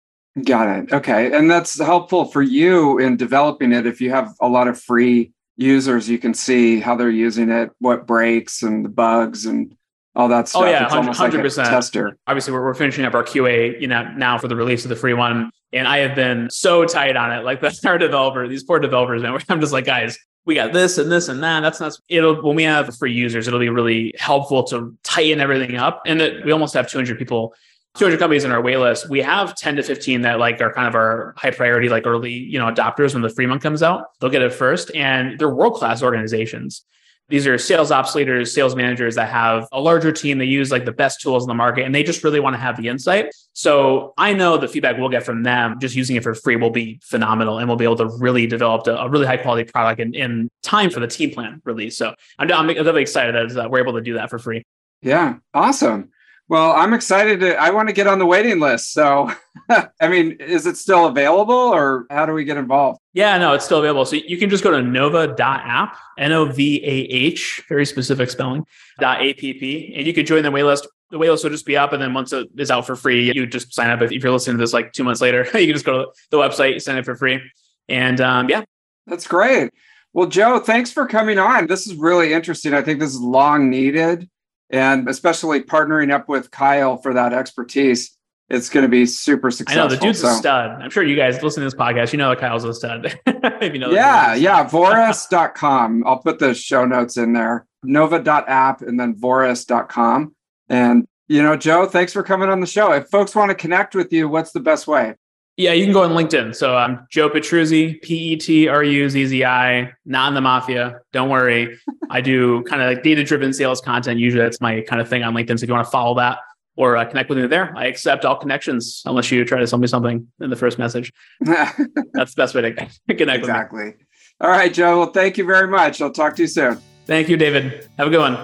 Got 0.45 0.77
it. 0.77 0.93
Okay. 0.93 1.35
And 1.35 1.49
that's 1.49 1.79
helpful 1.79 2.25
for 2.25 2.41
you 2.41 2.99
in 2.99 3.17
developing 3.17 3.73
it. 3.73 3.85
If 3.85 3.99
you 3.99 4.11
have 4.11 4.33
a 4.39 4.47
lot 4.47 4.67
of 4.67 4.79
free 4.79 5.31
users, 5.57 6.07
you 6.09 6.17
can 6.17 6.33
see 6.33 6.79
how 6.79 6.95
they're 6.95 7.09
using 7.09 7.49
it, 7.49 7.71
what 7.79 8.07
breaks 8.07 8.61
and 8.61 8.85
the 8.85 8.89
bugs 8.89 9.45
and 9.45 9.75
all 10.15 10.27
that 10.29 10.45
oh, 10.45 10.45
stuff. 10.45 10.61
Oh 10.63 10.65
yeah, 10.65 10.85
it's 10.85 10.93
100%, 11.19 11.57
like 11.57 11.69
tester. 11.69 12.17
Obviously, 12.27 12.53
we're, 12.53 12.63
we're 12.63 12.73
finishing 12.73 13.05
up 13.05 13.13
our 13.13 13.23
QA, 13.23 13.79
you 13.79 13.87
know, 13.87 14.03
now 14.15 14.37
for 14.37 14.47
the 14.47 14.55
release 14.55 14.85
of 14.85 14.89
the 14.89 14.95
free 14.95 15.13
one, 15.13 15.51
and 15.73 15.87
I 15.87 15.99
have 15.99 16.15
been 16.15 16.49
so 16.49 16.85
tight 16.85 17.15
on 17.15 17.31
it. 17.31 17.43
Like 17.43 17.61
the 17.61 17.77
our 17.85 17.97
developer, 17.97 18.47
these 18.47 18.63
poor 18.63 18.79
developers, 18.79 19.21
man. 19.21 19.37
I'm 19.49 19.61
just 19.61 19.73
like, 19.73 19.85
guys, 19.85 20.17
we 20.45 20.55
got 20.55 20.73
this 20.73 20.97
and 20.97 21.11
this 21.11 21.27
and 21.27 21.43
that. 21.43 21.61
That's 21.61 21.79
not. 21.79 21.93
It'll 22.07 22.41
when 22.41 22.55
we 22.55 22.63
have 22.63 22.95
free 22.97 23.13
users, 23.13 23.47
it'll 23.47 23.59
be 23.59 23.69
really 23.69 24.13
helpful 24.17 24.63
to 24.65 24.97
tighten 25.03 25.41
everything 25.41 25.75
up. 25.75 26.01
And 26.05 26.19
that 26.19 26.45
we 26.45 26.51
almost 26.51 26.73
have 26.73 26.89
200 26.89 27.17
people 27.17 27.53
200 27.99 28.17
companies 28.17 28.45
in 28.45 28.51
our 28.51 28.61
waitlist, 28.61 29.09
we 29.09 29.19
have 29.19 29.55
10 29.55 29.75
to 29.75 29.83
15 29.83 30.21
that 30.21 30.39
like 30.39 30.61
are 30.61 30.71
kind 30.71 30.87
of 30.87 30.95
our 30.95 31.33
high 31.37 31.51
priority, 31.51 31.89
like 31.89 32.07
early, 32.07 32.31
you 32.31 32.57
know, 32.57 32.71
adopters 32.71 33.13
when 33.13 33.21
the 33.21 33.29
free 33.29 33.45
month 33.45 33.61
comes 33.61 33.83
out. 33.83 34.05
They'll 34.19 34.29
get 34.29 34.41
it 34.41 34.53
first, 34.53 34.89
and 34.95 35.37
they're 35.37 35.53
world 35.53 35.73
class 35.73 36.01
organizations. 36.01 36.85
These 37.27 37.45
are 37.45 37.57
sales 37.57 37.91
ops 37.91 38.15
leaders, 38.15 38.53
sales 38.53 38.73
managers 38.73 39.15
that 39.15 39.29
have 39.29 39.67
a 39.73 39.81
larger 39.81 40.13
team. 40.13 40.37
They 40.37 40.45
use 40.45 40.71
like 40.71 40.85
the 40.85 40.93
best 40.93 41.19
tools 41.19 41.43
in 41.43 41.49
the 41.49 41.53
market, 41.53 41.83
and 41.83 41.93
they 41.93 42.01
just 42.01 42.23
really 42.23 42.39
want 42.39 42.53
to 42.55 42.57
have 42.57 42.77
the 42.77 42.87
insight. 42.87 43.35
So 43.51 44.13
I 44.17 44.31
know 44.31 44.57
the 44.57 44.69
feedback 44.69 44.97
we'll 44.97 45.09
get 45.09 45.23
from 45.23 45.43
them, 45.43 45.77
just 45.79 45.93
using 45.93 46.15
it 46.15 46.23
for 46.23 46.33
free, 46.33 46.55
will 46.55 46.71
be 46.71 47.01
phenomenal, 47.03 47.59
and 47.59 47.67
we'll 47.67 47.77
be 47.77 47.83
able 47.83 47.97
to 47.97 48.07
really 48.07 48.47
develop 48.47 48.87
a, 48.87 48.95
a 48.95 49.09
really 49.09 49.25
high 49.25 49.37
quality 49.37 49.69
product 49.69 49.99
in, 49.99 50.15
in, 50.15 50.49
time 50.63 50.89
for 50.89 51.01
the 51.01 51.07
team 51.07 51.31
plan 51.31 51.61
release. 51.65 51.97
So 51.97 52.13
I'm, 52.37 52.49
I'm 52.51 52.67
really 52.67 53.01
excited 53.01 53.51
that 53.51 53.69
we're 53.69 53.79
able 53.79 53.93
to 53.93 54.01
do 54.01 54.13
that 54.13 54.29
for 54.29 54.39
free. 54.39 54.63
Yeah, 55.01 55.35
awesome. 55.53 56.11
Well, 56.49 56.71
I'm 56.71 56.95
excited 56.95 57.41
to, 57.41 57.55
I 57.57 57.69
want 57.69 57.89
to 57.89 57.93
get 57.93 58.07
on 58.07 58.17
the 58.17 58.25
waiting 58.25 58.59
list. 58.59 58.91
So, 58.91 59.31
I 59.69 60.07
mean, 60.07 60.31
is 60.39 60.65
it 60.65 60.77
still 60.77 61.05
available 61.05 61.53
or 61.53 62.07
how 62.09 62.25
do 62.25 62.33
we 62.33 62.43
get 62.43 62.57
involved? 62.57 62.99
Yeah, 63.13 63.37
no, 63.37 63.53
it's 63.53 63.63
still 63.63 63.77
available. 63.77 64.03
So 64.03 64.15
you 64.15 64.35
can 64.35 64.49
just 64.49 64.63
go 64.63 64.71
to 64.71 64.81
novah.app, 64.81 65.95
N 66.17 66.31
O 66.31 66.45
V 66.45 66.83
A 66.83 66.89
H, 66.89 67.61
very 67.69 67.85
specific 67.85 68.31
spelling, 68.31 68.65
dot 68.99 69.21
app, 69.21 69.37
and 69.43 70.07
you 70.07 70.11
could 70.11 70.25
join 70.25 70.41
the 70.41 70.49
waitlist. 70.49 70.87
The 71.11 71.19
waitlist 71.19 71.43
will 71.43 71.51
just 71.51 71.67
be 71.67 71.77
up. 71.77 71.93
And 71.93 72.01
then 72.01 72.15
once 72.15 72.33
it 72.33 72.47
is 72.57 72.71
out 72.71 72.87
for 72.87 72.95
free, 72.95 73.31
you 73.31 73.45
just 73.45 73.71
sign 73.71 73.91
up. 73.91 74.01
If 74.01 74.11
you're 74.11 74.31
listening 74.31 74.57
to 74.57 74.63
this 74.63 74.73
like 74.73 74.91
two 74.91 75.03
months 75.03 75.21
later, 75.21 75.43
you 75.53 75.67
can 75.67 75.73
just 75.73 75.85
go 75.85 76.05
to 76.05 76.11
the 76.31 76.37
website, 76.37 76.81
sign 76.81 76.97
up 76.97 77.05
for 77.05 77.15
free. 77.15 77.39
And 77.87 78.19
um, 78.21 78.49
yeah. 78.49 78.63
That's 79.05 79.27
great. 79.27 79.71
Well, 80.13 80.27
Joe, 80.27 80.59
thanks 80.59 80.91
for 80.91 81.05
coming 81.05 81.37
on. 81.37 81.67
This 81.67 81.85
is 81.85 81.93
really 81.93 82.33
interesting. 82.33 82.73
I 82.73 82.81
think 82.81 82.99
this 82.99 83.11
is 83.11 83.19
long 83.19 83.69
needed 83.69 84.27
and 84.69 85.09
especially 85.09 85.61
partnering 85.61 86.11
up 86.11 86.29
with 86.29 86.51
Kyle 86.51 86.97
for 86.97 87.13
that 87.13 87.33
expertise, 87.33 88.15
it's 88.49 88.69
going 88.69 88.83
to 88.83 88.89
be 88.89 89.05
super 89.05 89.51
successful. 89.51 89.83
I 89.83 89.85
know 89.85 89.95
the 89.95 90.01
dude's 90.01 90.21
so. 90.21 90.29
a 90.29 90.33
stud. 90.33 90.71
I'm 90.81 90.89
sure 90.89 91.03
you 91.03 91.15
guys 91.15 91.41
listening 91.41 91.69
to 91.69 91.75
this 91.75 91.79
podcast, 91.79 92.13
you 92.13 92.17
know 92.17 92.29
that 92.29 92.39
Kyle's 92.39 92.63
a 92.63 92.73
stud. 92.73 93.19
you 93.61 93.79
know 93.79 93.91
yeah, 93.91 94.33
yeah. 94.33 94.67
Vouris.com. 94.69 96.03
I'll 96.05 96.19
put 96.19 96.39
the 96.39 96.53
show 96.53 96.85
notes 96.85 97.17
in 97.17 97.33
there. 97.33 97.65
Novah.app 97.83 98.81
and 98.81 98.99
then 98.99 99.15
Vouris.com. 99.15 100.35
And 100.67 101.07
you 101.27 101.43
know, 101.43 101.55
Joe, 101.55 101.85
thanks 101.85 102.11
for 102.11 102.23
coming 102.23 102.49
on 102.49 102.59
the 102.59 102.67
show. 102.67 102.91
If 102.91 103.07
folks 103.09 103.35
want 103.35 103.49
to 103.49 103.55
connect 103.55 103.93
with 103.93 104.11
you, 104.11 104.27
what's 104.27 104.51
the 104.51 104.59
best 104.59 104.87
way? 104.87 105.13
Yeah, 105.59 105.73
you 105.73 105.83
can 105.83 105.91
go 105.91 106.03
on 106.03 106.11
LinkedIn. 106.11 106.55
So 106.55 106.77
I'm 106.77 107.05
Joe 107.09 107.29
Petruzzi, 107.29 108.01
P 108.01 108.15
E 108.15 108.37
T 108.37 108.69
R 108.69 108.81
U 108.81 109.09
Z 109.09 109.25
Z 109.25 109.43
I, 109.43 109.91
not 110.05 110.29
in 110.29 110.33
the 110.33 110.39
mafia. 110.39 111.01
Don't 111.11 111.27
worry. 111.27 111.77
I 112.09 112.21
do 112.21 112.63
kind 112.63 112.81
of 112.81 112.87
like 112.87 113.03
data 113.03 113.25
driven 113.25 113.51
sales 113.51 113.81
content. 113.81 114.21
Usually 114.21 114.41
that's 114.41 114.61
my 114.61 114.79
kind 114.79 115.01
of 115.01 115.09
thing 115.09 115.21
on 115.21 115.33
LinkedIn. 115.33 115.59
So 115.59 115.63
if 115.63 115.67
you 115.67 115.73
want 115.73 115.85
to 115.85 115.91
follow 115.91 116.15
that 116.15 116.37
or 116.77 116.95
uh, 116.95 117.03
connect 117.03 117.27
with 117.27 117.39
me 117.39 117.47
there, 117.47 117.73
I 117.75 117.87
accept 117.87 118.23
all 118.23 118.37
connections 118.37 119.03
unless 119.05 119.29
you 119.31 119.43
try 119.43 119.59
to 119.59 119.67
sell 119.67 119.79
me 119.79 119.87
something 119.87 120.25
in 120.39 120.49
the 120.49 120.55
first 120.55 120.79
message. 120.79 121.11
that's 121.41 121.75
the 121.75 122.33
best 122.37 122.55
way 122.55 122.61
to 122.61 122.71
connect 122.71 123.01
exactly. 123.09 123.95
All 124.39 124.49
right, 124.49 124.73
Joe. 124.73 124.99
Well, 124.99 125.11
thank 125.11 125.37
you 125.37 125.43
very 125.43 125.67
much. 125.67 126.01
I'll 126.01 126.09
talk 126.09 126.37
to 126.37 126.43
you 126.43 126.47
soon. 126.47 126.79
Thank 127.05 127.27
you, 127.27 127.35
David. 127.35 127.85
Have 127.97 128.07
a 128.07 128.11
good 128.11 128.21
one. 128.21 128.37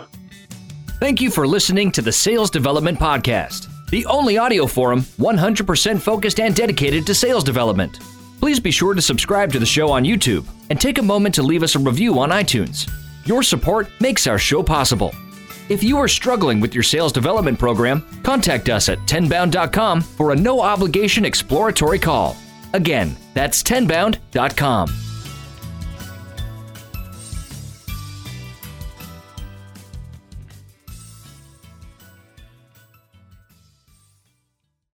Thank 0.99 1.21
you 1.21 1.31
for 1.31 1.47
listening 1.47 1.93
to 1.93 2.01
the 2.01 2.11
Sales 2.11 2.49
Development 2.49 2.99
Podcast 2.99 3.69
the 3.89 4.05
only 4.05 4.37
audio 4.37 4.65
forum 4.65 5.01
100% 5.01 6.01
focused 6.01 6.39
and 6.39 6.55
dedicated 6.55 7.05
to 7.07 7.15
sales 7.15 7.43
development. 7.43 7.99
Please 8.39 8.59
be 8.59 8.71
sure 8.71 8.93
to 8.93 9.01
subscribe 9.01 9.51
to 9.51 9.59
the 9.59 9.65
show 9.65 9.91
on 9.91 10.03
YouTube 10.03 10.45
and 10.69 10.79
take 10.79 10.97
a 10.97 11.03
moment 11.03 11.35
to 11.35 11.43
leave 11.43 11.63
us 11.63 11.75
a 11.75 11.79
review 11.79 12.19
on 12.19 12.29
iTunes. 12.29 12.89
Your 13.25 13.43
support 13.43 13.89
makes 13.99 14.27
our 14.27 14.37
show 14.37 14.61
possible. 14.61 15.13
If 15.67 15.83
you 15.83 15.97
are 15.97 16.07
struggling 16.07 16.59
with 16.59 16.75
your 16.75 16.83
sales 16.83 17.11
development 17.11 17.57
program, 17.57 18.05
contact 18.23 18.69
us 18.69 18.87
at 18.87 18.99
tenbound.com 18.99 20.01
for 20.01 20.31
a 20.31 20.35
no 20.35 20.61
obligation 20.61 21.25
exploratory 21.25 21.97
call. 21.97 22.37
Again, 22.73 23.15
that's 23.33 23.63
tenbound.com. 23.63 24.89